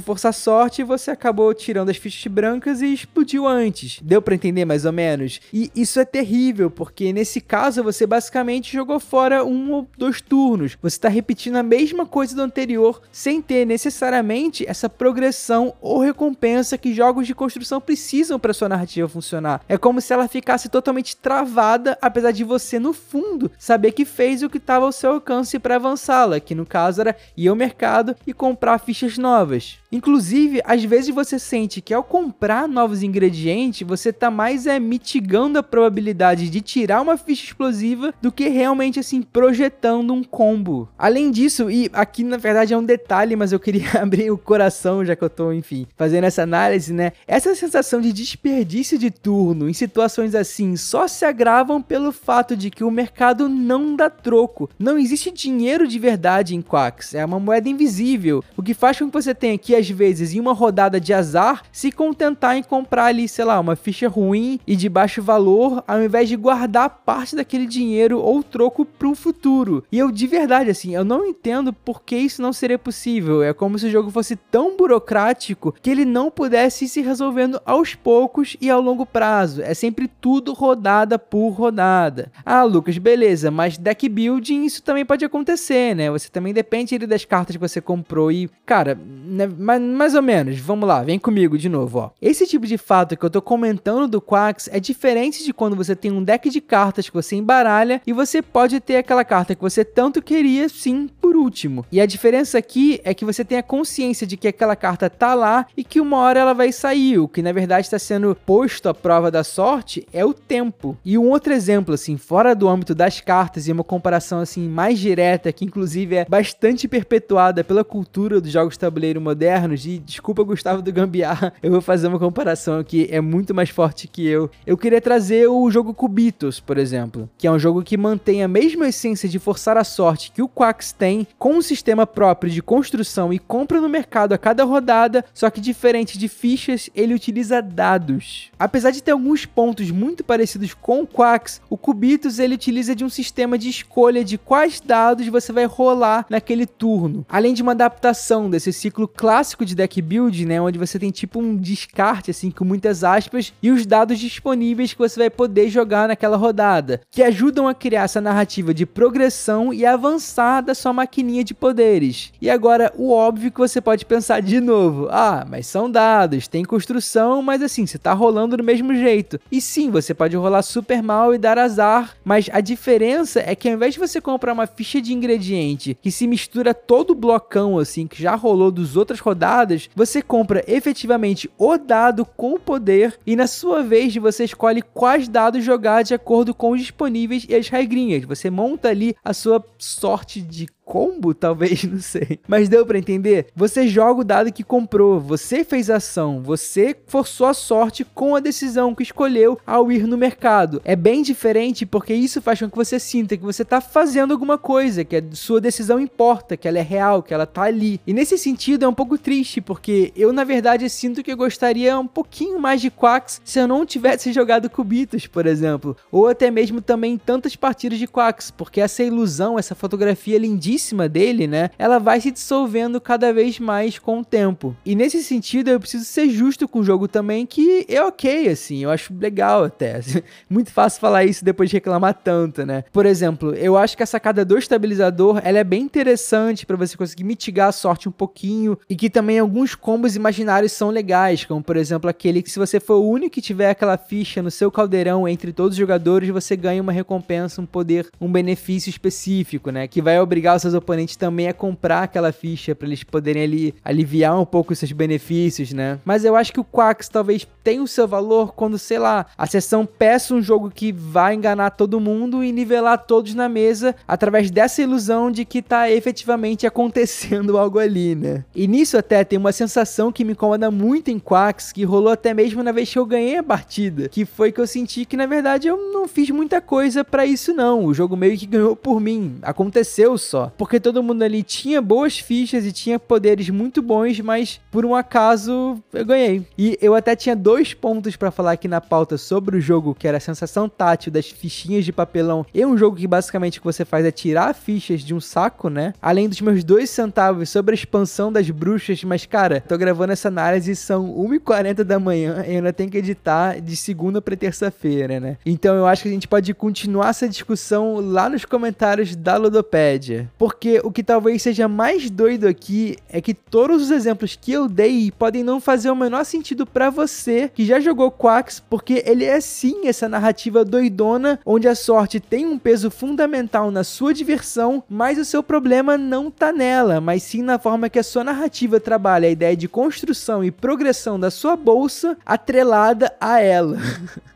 força 0.00 0.32
sorte 0.32 0.82
você 0.82 1.10
acabou 1.10 1.52
tirando 1.54 1.90
as 1.90 1.96
fichas 1.96 2.30
brancas 2.32 2.82
e 2.82 2.92
explodiu 2.92 3.46
antes. 3.46 4.00
Deu 4.02 4.20
para 4.20 4.34
entender 4.34 4.64
mais 4.64 4.84
ou 4.84 4.92
menos? 4.92 5.40
E 5.52 5.70
isso 5.74 6.00
é 6.00 6.04
terrível, 6.04 6.70
porque 6.70 7.12
nesse 7.12 7.40
caso 7.40 7.82
você 7.82 8.06
basicamente 8.06 8.72
jogou 8.72 9.00
fora 9.00 9.44
um 9.44 9.72
ou 9.72 9.88
dois 9.96 10.20
turnos. 10.20 10.76
Você 10.82 10.96
está 10.96 11.08
repetindo 11.08 11.56
a 11.56 11.62
mesma 11.62 12.06
coisa 12.06 12.34
do 12.34 12.42
anterior 12.42 13.00
sem 13.10 13.40
ter 13.40 13.64
necessariamente 13.66 14.64
essa 14.66 14.88
progressão 14.88 15.74
ou 15.80 16.00
recompensa 16.00 16.78
que 16.78 16.94
jogos 16.96 17.26
de 17.26 17.34
construção 17.34 17.80
precisam 17.80 18.38
para 18.38 18.54
sua 18.54 18.68
narrativa 18.68 19.08
funcionar. 19.08 19.60
É 19.68 19.76
como 19.76 20.00
se 20.00 20.12
ela 20.12 20.26
ficasse 20.26 20.68
totalmente 20.68 21.16
travada, 21.16 21.98
apesar 22.00 22.32
de 22.32 22.42
você 22.42 22.78
no 22.78 22.92
fundo 22.92 23.50
saber 23.58 23.92
que 23.92 24.04
fez 24.04 24.42
o 24.42 24.48
que 24.48 24.56
estava 24.56 24.86
ao 24.86 24.92
seu 24.92 25.12
alcance 25.12 25.58
para 25.58 25.76
avançá-la, 25.76 26.40
que 26.40 26.54
no 26.54 26.64
caso 26.64 27.02
era 27.02 27.16
ir 27.36 27.48
ao 27.48 27.54
mercado 27.54 28.16
e 28.26 28.32
comprar 28.32 28.78
fichas 28.78 29.18
novas. 29.18 29.78
Inclusive, 29.96 30.60
às 30.62 30.84
vezes 30.84 31.14
você 31.14 31.38
sente 31.38 31.80
que 31.80 31.94
ao 31.94 32.04
comprar 32.04 32.68
novos 32.68 33.02
ingredientes, 33.02 33.88
você 33.88 34.12
tá 34.12 34.30
mais 34.30 34.66
é 34.66 34.78
mitigando 34.78 35.58
a 35.58 35.62
probabilidade 35.62 36.50
de 36.50 36.60
tirar 36.60 37.00
uma 37.00 37.16
ficha 37.16 37.46
explosiva 37.46 38.12
do 38.20 38.30
que 38.30 38.46
realmente 38.46 39.00
assim 39.00 39.22
projetando 39.22 40.12
um 40.12 40.22
combo. 40.22 40.86
Além 40.98 41.30
disso, 41.30 41.70
e 41.70 41.88
aqui 41.94 42.22
na 42.22 42.36
verdade 42.36 42.74
é 42.74 42.76
um 42.76 42.84
detalhe, 42.84 43.34
mas 43.34 43.52
eu 43.52 43.58
queria 43.58 43.88
abrir 44.02 44.30
o 44.30 44.36
coração 44.36 45.02
já 45.02 45.16
que 45.16 45.24
eu 45.24 45.30
tô, 45.30 45.50
enfim, 45.50 45.86
fazendo 45.96 46.24
essa 46.24 46.42
análise, 46.42 46.92
né? 46.92 47.12
Essa 47.26 47.54
sensação 47.54 47.98
de 47.98 48.12
desperdício 48.12 48.98
de 48.98 49.10
turno 49.10 49.66
em 49.66 49.72
situações 49.72 50.34
assim 50.34 50.76
só 50.76 51.08
se 51.08 51.24
agravam 51.24 51.80
pelo 51.80 52.12
fato 52.12 52.54
de 52.54 52.70
que 52.70 52.84
o 52.84 52.90
mercado 52.90 53.48
não 53.48 53.96
dá 53.96 54.10
troco. 54.10 54.68
Não 54.78 54.98
existe 54.98 55.30
dinheiro 55.30 55.88
de 55.88 55.98
verdade 55.98 56.54
em 56.54 56.60
Quacks, 56.60 57.14
é 57.14 57.24
uma 57.24 57.40
moeda 57.40 57.66
invisível, 57.66 58.44
o 58.54 58.62
que 58.62 58.74
faz 58.74 58.98
com 58.98 59.06
que 59.06 59.12
você 59.14 59.34
tenha 59.34 59.56
que 59.56 59.74
às 59.74 59.85
vezes, 59.88 60.34
em 60.34 60.40
uma 60.40 60.52
rodada 60.52 61.00
de 61.00 61.12
azar, 61.12 61.62
se 61.72 61.90
contentar 61.92 62.56
em 62.56 62.62
comprar 62.62 63.06
ali, 63.06 63.28
sei 63.28 63.44
lá, 63.44 63.58
uma 63.60 63.76
ficha 63.76 64.08
ruim 64.08 64.58
e 64.66 64.76
de 64.76 64.88
baixo 64.88 65.22
valor, 65.22 65.82
ao 65.86 66.02
invés 66.02 66.28
de 66.28 66.36
guardar 66.36 67.02
parte 67.04 67.36
daquele 67.36 67.66
dinheiro 67.66 68.18
ou 68.18 68.42
troco 68.42 68.84
para 68.84 69.08
o 69.08 69.14
futuro. 69.14 69.84
E 69.90 69.98
eu, 69.98 70.10
de 70.10 70.26
verdade, 70.26 70.70
assim, 70.70 70.94
eu 70.94 71.04
não 71.04 71.24
entendo 71.24 71.72
por 71.72 72.02
que 72.02 72.16
isso 72.16 72.42
não 72.42 72.52
seria 72.52 72.78
possível. 72.78 73.42
É 73.42 73.52
como 73.52 73.78
se 73.78 73.86
o 73.86 73.90
jogo 73.90 74.10
fosse 74.10 74.36
tão 74.36 74.76
burocrático 74.76 75.74
que 75.80 75.90
ele 75.90 76.04
não 76.04 76.30
pudesse 76.30 76.84
ir 76.84 76.88
se 76.88 77.00
resolvendo 77.00 77.60
aos 77.64 77.94
poucos 77.94 78.56
e 78.60 78.70
ao 78.70 78.80
longo 78.80 79.06
prazo. 79.06 79.62
É 79.62 79.74
sempre 79.74 80.08
tudo 80.08 80.52
rodada 80.52 81.18
por 81.18 81.50
rodada. 81.50 82.30
Ah, 82.44 82.62
Lucas, 82.62 82.98
beleza, 82.98 83.50
mas 83.50 83.78
deck 83.78 84.08
building 84.08 84.64
isso 84.64 84.82
também 84.82 85.04
pode 85.04 85.24
acontecer, 85.24 85.94
né? 85.94 86.10
Você 86.10 86.28
também 86.28 86.52
depende 86.52 86.96
das 87.06 87.24
cartas 87.24 87.56
que 87.56 87.60
você 87.60 87.80
comprou 87.80 88.30
e, 88.32 88.48
cara, 88.64 88.98
né, 89.26 89.46
mas 89.66 89.82
mais 89.82 90.14
ou 90.14 90.22
menos, 90.22 90.60
vamos 90.60 90.86
lá, 90.86 91.02
vem 91.02 91.18
comigo 91.18 91.58
de 91.58 91.68
novo, 91.68 91.98
ó. 91.98 92.10
Esse 92.22 92.46
tipo 92.46 92.64
de 92.64 92.78
fato 92.78 93.16
que 93.16 93.24
eu 93.24 93.30
tô 93.30 93.42
comentando 93.42 94.06
do 94.06 94.20
Quax 94.20 94.68
é 94.72 94.78
diferente 94.78 95.44
de 95.44 95.52
quando 95.52 95.74
você 95.74 95.96
tem 95.96 96.12
um 96.12 96.22
deck 96.22 96.48
de 96.48 96.60
cartas 96.60 97.08
que 97.08 97.14
você 97.14 97.34
embaralha 97.34 98.00
e 98.06 98.12
você 98.12 98.40
pode 98.40 98.78
ter 98.78 98.96
aquela 98.96 99.24
carta 99.24 99.56
que 99.56 99.60
você 99.60 99.84
tanto 99.84 100.22
queria, 100.22 100.68
sim, 100.68 101.08
por 101.20 101.34
último. 101.34 101.84
E 101.90 102.00
a 102.00 102.06
diferença 102.06 102.56
aqui 102.56 103.00
é 103.02 103.12
que 103.12 103.24
você 103.24 103.44
tem 103.44 103.58
a 103.58 103.62
consciência 103.62 104.24
de 104.24 104.36
que 104.36 104.46
aquela 104.46 104.76
carta 104.76 105.10
tá 105.10 105.34
lá 105.34 105.66
e 105.76 105.82
que 105.82 106.00
uma 106.00 106.18
hora 106.18 106.38
ela 106.38 106.54
vai 106.54 106.70
sair. 106.70 107.18
O 107.18 107.26
que 107.26 107.42
na 107.42 107.50
verdade 107.50 107.88
está 107.88 107.98
sendo 107.98 108.36
posto 108.36 108.88
à 108.88 108.94
prova 108.94 109.32
da 109.32 109.42
sorte 109.42 110.06
é 110.12 110.24
o 110.24 110.32
tempo. 110.32 110.96
E 111.04 111.18
um 111.18 111.28
outro 111.28 111.52
exemplo, 111.52 111.92
assim, 111.92 112.16
fora 112.16 112.54
do 112.54 112.68
âmbito 112.68 112.94
das 112.94 113.20
cartas 113.20 113.66
e 113.66 113.72
uma 113.72 113.82
comparação 113.82 114.38
assim 114.38 114.68
mais 114.68 114.96
direta, 115.00 115.52
que 115.52 115.64
inclusive 115.64 116.14
é 116.14 116.24
bastante 116.24 116.86
perpetuada 116.86 117.64
pela 117.64 117.82
cultura 117.82 118.40
dos 118.40 118.52
jogos 118.52 118.76
tabuleiro 118.76 119.20
moderno 119.20 119.55
modernos, 119.56 119.86
e 119.86 119.98
desculpa 119.98 120.42
Gustavo 120.42 120.82
do 120.82 120.92
Gambiarra, 120.92 121.52
eu 121.62 121.70
vou 121.70 121.80
fazer 121.80 122.08
uma 122.08 122.18
comparação 122.18 122.78
aqui, 122.78 123.08
é 123.10 123.20
muito 123.20 123.54
mais 123.54 123.70
forte 123.70 124.06
que 124.06 124.26
eu. 124.26 124.50
Eu 124.66 124.76
queria 124.76 125.00
trazer 125.00 125.48
o 125.48 125.70
jogo 125.70 125.94
Cubitos, 125.94 126.60
por 126.60 126.76
exemplo, 126.76 127.28
que 127.38 127.46
é 127.46 127.50
um 127.50 127.58
jogo 127.58 127.82
que 127.82 127.96
mantém 127.96 128.42
a 128.42 128.48
mesma 128.48 128.88
essência 128.88 129.28
de 129.28 129.38
forçar 129.38 129.76
a 129.76 129.84
sorte 129.84 130.30
que 130.30 130.42
o 130.42 130.48
Quax 130.48 130.92
tem, 130.92 131.26
com 131.38 131.54
um 131.54 131.62
sistema 131.62 132.06
próprio 132.06 132.52
de 132.52 132.62
construção 132.62 133.32
e 133.32 133.38
compra 133.38 133.80
no 133.80 133.88
mercado 133.88 134.32
a 134.34 134.38
cada 134.38 134.64
rodada, 134.64 135.24
só 135.32 135.48
que 135.48 135.60
diferente 135.60 136.18
de 136.18 136.28
fichas, 136.28 136.90
ele 136.94 137.14
utiliza 137.14 137.62
dados. 137.62 138.50
Apesar 138.58 138.90
de 138.90 139.02
ter 139.02 139.12
alguns 139.12 139.46
pontos 139.46 139.90
muito 139.90 140.22
parecidos 140.22 140.74
com 140.74 141.02
o 141.02 141.06
Quax, 141.06 141.62
o 141.70 141.78
Cubitos 141.78 142.38
ele 142.38 142.54
utiliza 142.54 142.94
de 142.94 143.04
um 143.04 143.08
sistema 143.08 143.56
de 143.56 143.68
escolha 143.68 144.22
de 144.22 144.36
quais 144.36 144.80
dados 144.80 145.26
você 145.28 145.52
vai 145.52 145.64
rolar 145.64 146.26
naquele 146.28 146.66
turno, 146.66 147.24
além 147.28 147.54
de 147.54 147.62
uma 147.62 147.72
adaptação 147.72 148.50
desse 148.50 148.72
ciclo 148.72 149.08
clássico 149.08 149.45
clássico 149.46 149.64
de 149.64 149.76
deck 149.76 150.02
build, 150.02 150.44
né, 150.44 150.60
onde 150.60 150.76
você 150.76 150.98
tem 150.98 151.12
tipo 151.12 151.38
um 151.38 151.54
descarte 151.54 152.32
assim 152.32 152.50
com 152.50 152.64
muitas 152.64 153.04
aspas 153.04 153.52
e 153.62 153.70
os 153.70 153.86
dados 153.86 154.18
disponíveis 154.18 154.92
que 154.92 154.98
você 154.98 155.20
vai 155.20 155.30
poder 155.30 155.68
jogar 155.68 156.08
naquela 156.08 156.36
rodada, 156.36 157.00
que 157.12 157.22
ajudam 157.22 157.68
a 157.68 157.74
criar 157.74 158.02
essa 158.02 158.20
narrativa 158.20 158.74
de 158.74 158.84
progressão 158.84 159.72
e 159.72 159.86
avançar 159.86 160.62
da 160.62 160.74
sua 160.74 160.92
maquininha 160.92 161.44
de 161.44 161.54
poderes. 161.54 162.32
E 162.42 162.50
agora 162.50 162.92
o 162.96 163.12
óbvio 163.12 163.52
que 163.52 163.60
você 163.60 163.80
pode 163.80 164.04
pensar 164.04 164.42
de 164.42 164.60
novo: 164.60 165.06
"Ah, 165.12 165.46
mas 165.48 165.68
são 165.68 165.88
dados, 165.88 166.48
tem 166.48 166.64
construção, 166.64 167.40
mas 167.40 167.62
assim, 167.62 167.86
você 167.86 167.98
tá 167.98 168.12
rolando 168.12 168.56
do 168.56 168.64
mesmo 168.64 168.92
jeito". 168.96 169.38
E 169.52 169.60
sim, 169.60 169.92
você 169.92 170.12
pode 170.12 170.36
rolar 170.36 170.62
super 170.62 171.00
mal 171.04 171.32
e 171.32 171.38
dar 171.38 171.56
azar, 171.56 172.16
mas 172.24 172.50
a 172.52 172.60
diferença 172.60 173.38
é 173.38 173.54
que 173.54 173.68
ao 173.68 173.74
invés 173.74 173.94
de 173.94 174.00
você 174.00 174.20
comprar 174.20 174.52
uma 174.52 174.66
ficha 174.66 175.00
de 175.00 175.12
ingrediente 175.12 175.96
que 176.02 176.10
se 176.10 176.26
mistura 176.26 176.74
todo 176.74 177.10
o 177.10 177.14
blocão 177.14 177.78
assim 177.78 178.08
que 178.08 178.20
já 178.20 178.34
rolou 178.34 178.72
dos 178.72 178.96
outras 178.96 179.20
rodadas 179.20 179.35
rodadas, 179.36 179.90
você 179.94 180.22
compra 180.22 180.64
efetivamente 180.66 181.50
o 181.58 181.76
dado 181.76 182.24
com 182.24 182.54
o 182.54 182.58
poder 182.58 183.18
e 183.26 183.36
na 183.36 183.46
sua 183.46 183.82
vez 183.82 184.16
você 184.16 184.44
escolhe 184.44 184.80
quais 184.80 185.28
dados 185.28 185.62
jogar 185.62 186.02
de 186.02 186.14
acordo 186.14 186.54
com 186.54 186.70
os 186.70 186.80
disponíveis 186.80 187.44
e 187.46 187.54
as 187.54 187.68
regrinhas. 187.68 188.24
Você 188.24 188.48
monta 188.48 188.88
ali 188.88 189.14
a 189.22 189.34
sua 189.34 189.62
sorte 189.78 190.40
de 190.40 190.66
combo, 190.86 191.34
talvez, 191.34 191.82
não 191.84 192.00
sei. 192.00 192.38
Mas 192.46 192.68
deu 192.68 192.86
para 192.86 192.96
entender? 192.96 193.48
Você 193.56 193.88
joga 193.88 194.20
o 194.20 194.24
dado 194.24 194.52
que 194.52 194.62
comprou, 194.62 195.20
você 195.20 195.64
fez 195.64 195.90
a 195.90 195.96
ação, 195.96 196.40
você 196.40 196.96
forçou 197.06 197.48
a 197.48 197.54
sorte 197.54 198.04
com 198.14 198.36
a 198.36 198.40
decisão 198.40 198.94
que 198.94 199.02
escolheu 199.02 199.58
ao 199.66 199.90
ir 199.90 200.06
no 200.06 200.16
mercado. 200.16 200.80
É 200.84 200.94
bem 200.94 201.22
diferente 201.22 201.84
porque 201.84 202.14
isso 202.14 202.40
faz 202.40 202.60
com 202.60 202.70
que 202.70 202.76
você 202.76 203.00
sinta 203.00 203.36
que 203.36 203.42
você 203.42 203.64
tá 203.64 203.80
fazendo 203.80 204.32
alguma 204.32 204.56
coisa, 204.56 205.04
que 205.04 205.16
a 205.16 205.22
sua 205.32 205.60
decisão 205.60 205.98
importa, 205.98 206.56
que 206.56 206.68
ela 206.68 206.78
é 206.78 206.82
real, 206.82 207.22
que 207.22 207.34
ela 207.34 207.46
tá 207.46 207.62
ali. 207.62 208.00
E 208.06 208.14
nesse 208.14 208.38
sentido 208.38 208.84
é 208.84 208.88
um 208.88 208.94
pouco 208.94 209.18
triste, 209.18 209.60
porque 209.60 210.12
eu 210.14 210.32
na 210.32 210.44
verdade 210.44 210.88
sinto 210.88 211.22
que 211.22 211.32
eu 211.32 211.36
gostaria 211.36 211.98
um 211.98 212.06
pouquinho 212.06 212.60
mais 212.60 212.80
de 212.80 212.90
Quacks 212.90 213.40
se 213.44 213.58
eu 213.58 213.66
não 213.66 213.84
tivesse 213.84 214.32
jogado 214.32 214.70
Cubitos, 214.70 215.26
por 215.26 215.46
exemplo, 215.46 215.96
ou 216.12 216.28
até 216.28 216.48
mesmo 216.48 216.80
também 216.80 217.18
tantas 217.18 217.56
partidas 217.56 217.98
de 217.98 218.06
Quacks, 218.06 218.52
porque 218.52 218.80
essa 218.80 219.02
ilusão, 219.02 219.58
essa 219.58 219.74
fotografia 219.74 220.38
lindíssima 220.38 220.75
dele, 221.08 221.46
né? 221.46 221.70
Ela 221.78 221.98
vai 221.98 222.20
se 222.20 222.30
dissolvendo 222.30 223.00
cada 223.00 223.32
vez 223.32 223.58
mais 223.58 223.98
com 223.98 224.20
o 224.20 224.24
tempo. 224.24 224.76
E 224.84 224.94
nesse 224.94 225.22
sentido, 225.22 225.70
eu 225.70 225.80
preciso 225.80 226.04
ser 226.04 226.28
justo 226.28 226.66
com 226.66 226.80
o 226.80 226.84
jogo 226.84 227.06
também, 227.06 227.46
que 227.46 227.86
é 227.88 228.02
ok, 228.02 228.48
assim, 228.48 228.82
eu 228.82 228.90
acho 228.90 229.14
legal 229.14 229.64
até. 229.64 230.00
Muito 230.50 230.72
fácil 230.72 231.00
falar 231.00 231.24
isso 231.24 231.44
depois 231.44 231.70
de 231.70 231.76
reclamar 231.76 232.14
tanto, 232.14 232.64
né? 232.64 232.84
Por 232.92 233.06
exemplo, 233.06 233.54
eu 233.54 233.76
acho 233.76 233.96
que 233.96 234.02
a 234.02 234.06
sacada 234.06 234.44
do 234.44 234.58
estabilizador, 234.58 235.40
ela 235.44 235.58
é 235.58 235.64
bem 235.64 235.82
interessante 235.82 236.66
para 236.66 236.76
você 236.76 236.96
conseguir 236.96 237.24
mitigar 237.24 237.68
a 237.68 237.72
sorte 237.72 238.08
um 238.08 238.12
pouquinho 238.12 238.78
e 238.88 238.96
que 238.96 239.10
também 239.10 239.38
alguns 239.38 239.74
combos 239.74 240.16
imaginários 240.16 240.72
são 240.72 240.90
legais, 240.90 241.44
como 241.44 241.62
por 241.62 241.76
exemplo 241.76 242.08
aquele 242.10 242.42
que 242.42 242.50
se 242.50 242.58
você 242.58 242.80
for 242.80 242.96
o 242.96 243.08
único 243.08 243.36
que 243.36 243.42
tiver 243.42 243.68
aquela 243.68 243.98
ficha 243.98 244.42
no 244.42 244.50
seu 244.50 244.70
caldeirão 244.70 245.28
entre 245.28 245.52
todos 245.52 245.72
os 245.72 245.78
jogadores, 245.78 246.30
você 246.30 246.56
ganha 246.56 246.80
uma 246.80 246.92
recompensa, 246.92 247.60
um 247.60 247.66
poder, 247.66 248.08
um 248.18 248.32
benefício 248.32 248.88
específico, 248.88 249.70
né? 249.70 249.86
Que 249.86 250.00
vai 250.00 250.18
obrigar 250.18 250.56
os 250.56 250.62
seus 250.66 250.74
oponentes 250.74 251.16
também 251.16 251.48
a 251.48 251.54
comprar 251.54 252.02
aquela 252.02 252.32
ficha 252.32 252.74
para 252.74 252.86
eles 252.86 253.02
poderem 253.04 253.42
ali 253.42 253.74
aliviar 253.84 254.38
um 254.38 254.44
pouco 254.44 254.72
os 254.72 254.78
seus 254.78 254.92
benefícios, 254.92 255.72
né? 255.72 255.98
Mas 256.04 256.24
eu 256.24 256.34
acho 256.36 256.52
que 256.52 256.60
o 256.60 256.64
Quax 256.64 257.08
talvez 257.08 257.46
tenha 257.62 257.82
o 257.82 257.88
seu 257.88 258.06
valor 258.06 258.54
quando, 258.54 258.78
sei 258.78 258.98
lá, 258.98 259.26
a 259.36 259.46
sessão 259.46 259.86
peça 259.86 260.34
um 260.34 260.42
jogo 260.42 260.70
que 260.70 260.92
vai 260.92 261.34
enganar 261.34 261.70
todo 261.70 262.00
mundo 262.00 262.42
e 262.42 262.52
nivelar 262.52 262.98
todos 263.06 263.34
na 263.34 263.48
mesa 263.48 263.94
através 264.06 264.50
dessa 264.50 264.82
ilusão 264.82 265.30
de 265.30 265.44
que 265.44 265.62
tá 265.62 265.90
efetivamente 265.90 266.66
acontecendo 266.66 267.58
algo 267.58 267.78
ali, 267.78 268.14
né? 268.14 268.44
E 268.54 268.66
nisso 268.66 268.96
até 268.96 269.24
tem 269.24 269.38
uma 269.38 269.52
sensação 269.52 270.12
que 270.12 270.24
me 270.24 270.32
incomoda 270.32 270.70
muito 270.70 271.10
em 271.10 271.18
Quax, 271.18 271.72
que 271.72 271.84
rolou 271.84 272.12
até 272.12 272.34
mesmo 272.34 272.62
na 272.62 272.72
vez 272.72 272.92
que 272.92 272.98
eu 272.98 273.06
ganhei 273.06 273.36
a 273.36 273.42
partida, 273.42 274.08
que 274.08 274.24
foi 274.24 274.52
que 274.52 274.60
eu 274.60 274.66
senti 274.66 275.04
que 275.04 275.16
na 275.16 275.26
verdade 275.26 275.68
eu 275.68 275.92
não 275.92 276.08
fiz 276.08 276.30
muita 276.30 276.60
coisa 276.60 277.04
para 277.04 277.26
isso 277.26 277.52
não. 277.52 277.84
O 277.84 277.94
jogo 277.94 278.16
meio 278.16 278.36
que 278.36 278.46
ganhou 278.46 278.74
por 278.74 279.00
mim, 279.00 279.38
aconteceu 279.42 280.16
só. 280.18 280.52
Porque 280.56 280.80
todo 280.80 281.02
mundo 281.02 281.22
ali 281.22 281.42
tinha 281.42 281.80
boas 281.80 282.18
fichas 282.18 282.64
e 282.64 282.72
tinha 282.72 282.98
poderes 282.98 283.48
muito 283.48 283.82
bons, 283.82 284.20
mas 284.20 284.60
por 284.70 284.84
um 284.84 284.94
acaso 284.94 285.82
eu 285.92 286.04
ganhei. 286.04 286.46
E 286.56 286.78
eu 286.80 286.94
até 286.94 287.14
tinha 287.14 287.36
dois 287.36 287.74
pontos 287.74 288.16
para 288.16 288.30
falar 288.30 288.52
aqui 288.52 288.68
na 288.68 288.80
pauta 288.80 289.18
sobre 289.18 289.56
o 289.56 289.60
jogo, 289.60 289.94
que 289.94 290.08
era 290.08 290.16
a 290.16 290.20
sensação 290.20 290.68
tátil 290.68 291.12
das 291.12 291.28
fichinhas 291.30 291.84
de 291.84 291.92
papelão. 291.92 292.46
E 292.52 292.64
um 292.64 292.76
jogo 292.76 292.96
que 292.96 293.06
basicamente 293.06 293.58
o 293.58 293.60
que 293.60 293.66
você 293.66 293.84
faz 293.84 294.04
é 294.04 294.10
tirar 294.10 294.54
fichas 294.54 295.02
de 295.02 295.14
um 295.14 295.20
saco, 295.20 295.68
né? 295.68 295.92
Além 296.00 296.28
dos 296.28 296.40
meus 296.40 296.64
dois 296.64 296.90
centavos 296.90 297.50
sobre 297.50 297.74
a 297.74 297.78
expansão 297.78 298.32
das 298.32 298.48
bruxas, 298.50 299.02
mas 299.04 299.26
cara, 299.26 299.60
tô 299.60 299.76
gravando 299.76 300.12
essa 300.12 300.28
análise 300.28 300.74
são 300.74 301.06
1h40 301.14 301.84
da 301.84 301.98
manhã 301.98 302.44
e 302.46 302.56
ainda 302.56 302.72
tenho 302.72 302.90
que 302.90 302.98
editar 302.98 303.60
de 303.60 303.76
segunda 303.76 304.20
para 304.22 304.36
terça-feira, 304.36 305.20
né? 305.20 305.36
Então 305.44 305.74
eu 305.74 305.86
acho 305.86 306.02
que 306.02 306.08
a 306.08 306.12
gente 306.12 306.28
pode 306.28 306.52
continuar 306.54 307.10
essa 307.10 307.28
discussão 307.28 308.00
lá 308.00 308.28
nos 308.28 308.44
comentários 308.44 309.14
da 309.14 309.36
Ludopédia. 309.36 310.30
Porque 310.46 310.80
o 310.84 310.92
que 310.92 311.02
talvez 311.02 311.42
seja 311.42 311.66
mais 311.66 312.08
doido 312.08 312.46
aqui 312.46 312.96
é 313.08 313.20
que 313.20 313.34
todos 313.34 313.82
os 313.82 313.90
exemplos 313.90 314.38
que 314.40 314.52
eu 314.52 314.68
dei 314.68 315.10
podem 315.10 315.42
não 315.42 315.60
fazer 315.60 315.90
o 315.90 315.96
menor 315.96 316.24
sentido 316.24 316.64
para 316.64 316.88
você 316.88 317.50
que 317.52 317.66
já 317.66 317.80
jogou 317.80 318.12
Quacks, 318.12 318.60
porque 318.60 319.02
ele 319.04 319.24
é 319.24 319.40
sim 319.40 319.88
essa 319.88 320.08
narrativa 320.08 320.64
doidona 320.64 321.40
onde 321.44 321.66
a 321.66 321.74
sorte 321.74 322.20
tem 322.20 322.46
um 322.46 322.60
peso 322.60 322.92
fundamental 322.92 323.72
na 323.72 323.82
sua 323.82 324.14
diversão, 324.14 324.84
mas 324.88 325.18
o 325.18 325.24
seu 325.24 325.42
problema 325.42 325.98
não 325.98 326.30
tá 326.30 326.52
nela, 326.52 327.00
mas 327.00 327.24
sim 327.24 327.42
na 327.42 327.58
forma 327.58 327.90
que 327.90 327.98
a 327.98 328.04
sua 328.04 328.22
narrativa 328.22 328.78
trabalha 328.78 329.26
a 329.26 329.32
ideia 329.32 329.56
de 329.56 329.66
construção 329.66 330.44
e 330.44 330.52
progressão 330.52 331.18
da 331.18 331.28
sua 331.28 331.56
bolsa 331.56 332.16
atrelada 332.24 333.12
a 333.20 333.40
ela. 333.40 333.78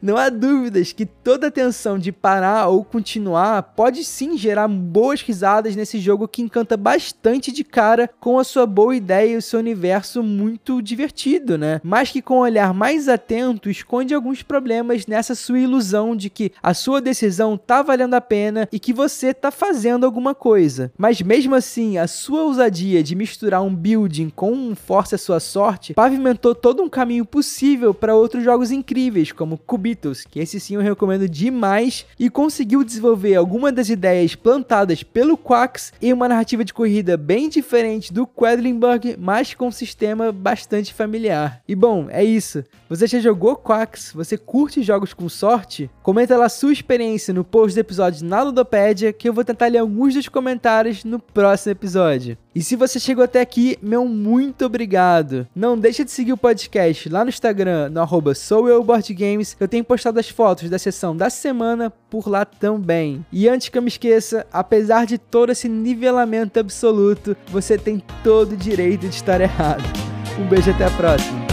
Não 0.00 0.16
há 0.16 0.28
dúvidas 0.28 0.92
que 0.92 1.04
toda 1.04 1.50
tensão 1.50 1.98
de 1.98 2.12
parar 2.12 2.68
ou 2.68 2.84
continuar 2.84 3.62
pode 3.62 4.04
sim 4.04 4.36
gerar 4.36 4.68
boas 4.68 5.20
risadas 5.20 5.74
nesse 5.76 5.98
jogo 5.98 6.28
que 6.28 6.42
encanta 6.42 6.76
bastante 6.76 7.52
de 7.52 7.64
cara 7.64 8.08
com 8.20 8.38
a 8.38 8.44
sua 8.44 8.66
boa 8.66 8.94
ideia 8.94 9.34
e 9.34 9.36
o 9.36 9.42
seu 9.42 9.58
universo 9.58 10.22
muito 10.22 10.80
divertido, 10.80 11.58
né? 11.58 11.80
Mas 11.82 12.10
que 12.10 12.22
com 12.22 12.38
um 12.38 12.40
olhar 12.40 12.72
mais 12.72 13.08
atento 13.08 13.70
esconde 13.70 14.14
alguns 14.14 14.42
problemas 14.42 15.06
nessa 15.06 15.34
sua 15.34 15.60
ilusão 15.60 16.16
de 16.16 16.30
que 16.30 16.52
a 16.62 16.74
sua 16.74 17.00
decisão 17.00 17.56
tá 17.56 17.82
valendo 17.82 18.14
a 18.14 18.20
pena 18.20 18.68
e 18.72 18.78
que 18.78 18.92
você 18.92 19.34
tá 19.34 19.50
fazendo 19.50 20.06
alguma 20.06 20.34
coisa. 20.34 20.92
Mas 20.96 21.20
mesmo 21.20 21.54
assim, 21.54 21.98
a 21.98 22.06
sua 22.06 22.44
ousadia 22.44 23.02
de 23.02 23.14
misturar 23.14 23.62
um 23.62 23.74
building 23.74 24.30
com 24.30 24.52
um 24.52 24.74
force 24.74 25.14
a 25.14 25.18
sua 25.18 25.40
sorte 25.40 25.94
pavimentou 25.94 26.54
todo 26.54 26.82
um 26.82 26.88
caminho 26.88 27.24
possível 27.24 27.92
para 27.92 28.14
outros 28.14 28.44
jogos 28.44 28.70
incríveis 28.70 29.32
como 29.32 29.57
Cubitos, 29.66 30.24
que 30.24 30.40
esse 30.40 30.58
sim 30.58 30.74
eu 30.74 30.80
recomendo 30.80 31.28
demais, 31.28 32.06
e 32.18 32.30
conseguiu 32.30 32.84
desenvolver 32.84 33.34
algumas 33.34 33.72
das 33.72 33.88
ideias 33.88 34.34
plantadas 34.34 35.02
pelo 35.02 35.36
Quax 35.36 35.92
em 36.00 36.12
uma 36.12 36.28
narrativa 36.28 36.64
de 36.64 36.72
corrida 36.72 37.16
bem 37.16 37.48
diferente 37.48 38.12
do 38.12 38.26
Quedlinburg, 38.26 39.16
mas 39.18 39.54
com 39.54 39.68
um 39.68 39.72
sistema 39.72 40.32
bastante 40.32 40.94
familiar. 40.94 41.62
E 41.68 41.74
bom, 41.74 42.06
é 42.08 42.24
isso. 42.24 42.64
Você 42.88 43.06
já 43.06 43.20
jogou 43.20 43.56
Quax? 43.56 44.12
Você 44.14 44.38
curte 44.38 44.82
jogos 44.82 45.12
com 45.12 45.28
sorte? 45.28 45.90
Comenta 46.02 46.36
lá 46.36 46.48
sua 46.48 46.72
experiência 46.72 47.34
no 47.34 47.44
post 47.44 47.74
do 47.74 47.80
episódio 47.80 48.26
na 48.26 48.42
Ludopédia, 48.42 49.12
que 49.12 49.28
eu 49.28 49.32
vou 49.32 49.44
tentar 49.44 49.66
ler 49.66 49.78
alguns 49.78 50.14
dos 50.14 50.28
comentários 50.28 51.04
no 51.04 51.18
próximo 51.18 51.72
episódio. 51.72 52.38
E 52.58 52.62
se 52.64 52.74
você 52.74 52.98
chegou 52.98 53.22
até 53.22 53.40
aqui, 53.40 53.78
meu 53.80 54.04
muito 54.04 54.64
obrigado. 54.64 55.46
Não 55.54 55.78
deixa 55.78 56.04
de 56.04 56.10
seguir 56.10 56.32
o 56.32 56.36
podcast 56.36 57.08
lá 57.08 57.22
no 57.22 57.28
Instagram, 57.28 57.88
no 57.88 58.00
arroba 58.00 58.34
soueuboardgames. 58.34 59.56
Eu 59.60 59.68
tenho 59.68 59.84
postado 59.84 60.18
as 60.18 60.28
fotos 60.28 60.68
da 60.68 60.76
sessão 60.76 61.16
da 61.16 61.30
semana 61.30 61.88
por 62.10 62.28
lá 62.28 62.44
também. 62.44 63.24
E 63.30 63.48
antes 63.48 63.68
que 63.68 63.78
eu 63.78 63.82
me 63.82 63.86
esqueça, 63.86 64.44
apesar 64.52 65.06
de 65.06 65.18
todo 65.18 65.52
esse 65.52 65.68
nivelamento 65.68 66.58
absoluto, 66.58 67.36
você 67.46 67.78
tem 67.78 68.02
todo 68.24 68.54
o 68.54 68.56
direito 68.56 69.08
de 69.08 69.14
estar 69.14 69.40
errado. 69.40 69.84
Um 70.36 70.48
beijo 70.48 70.72
até 70.72 70.86
a 70.86 70.90
próxima. 70.90 71.47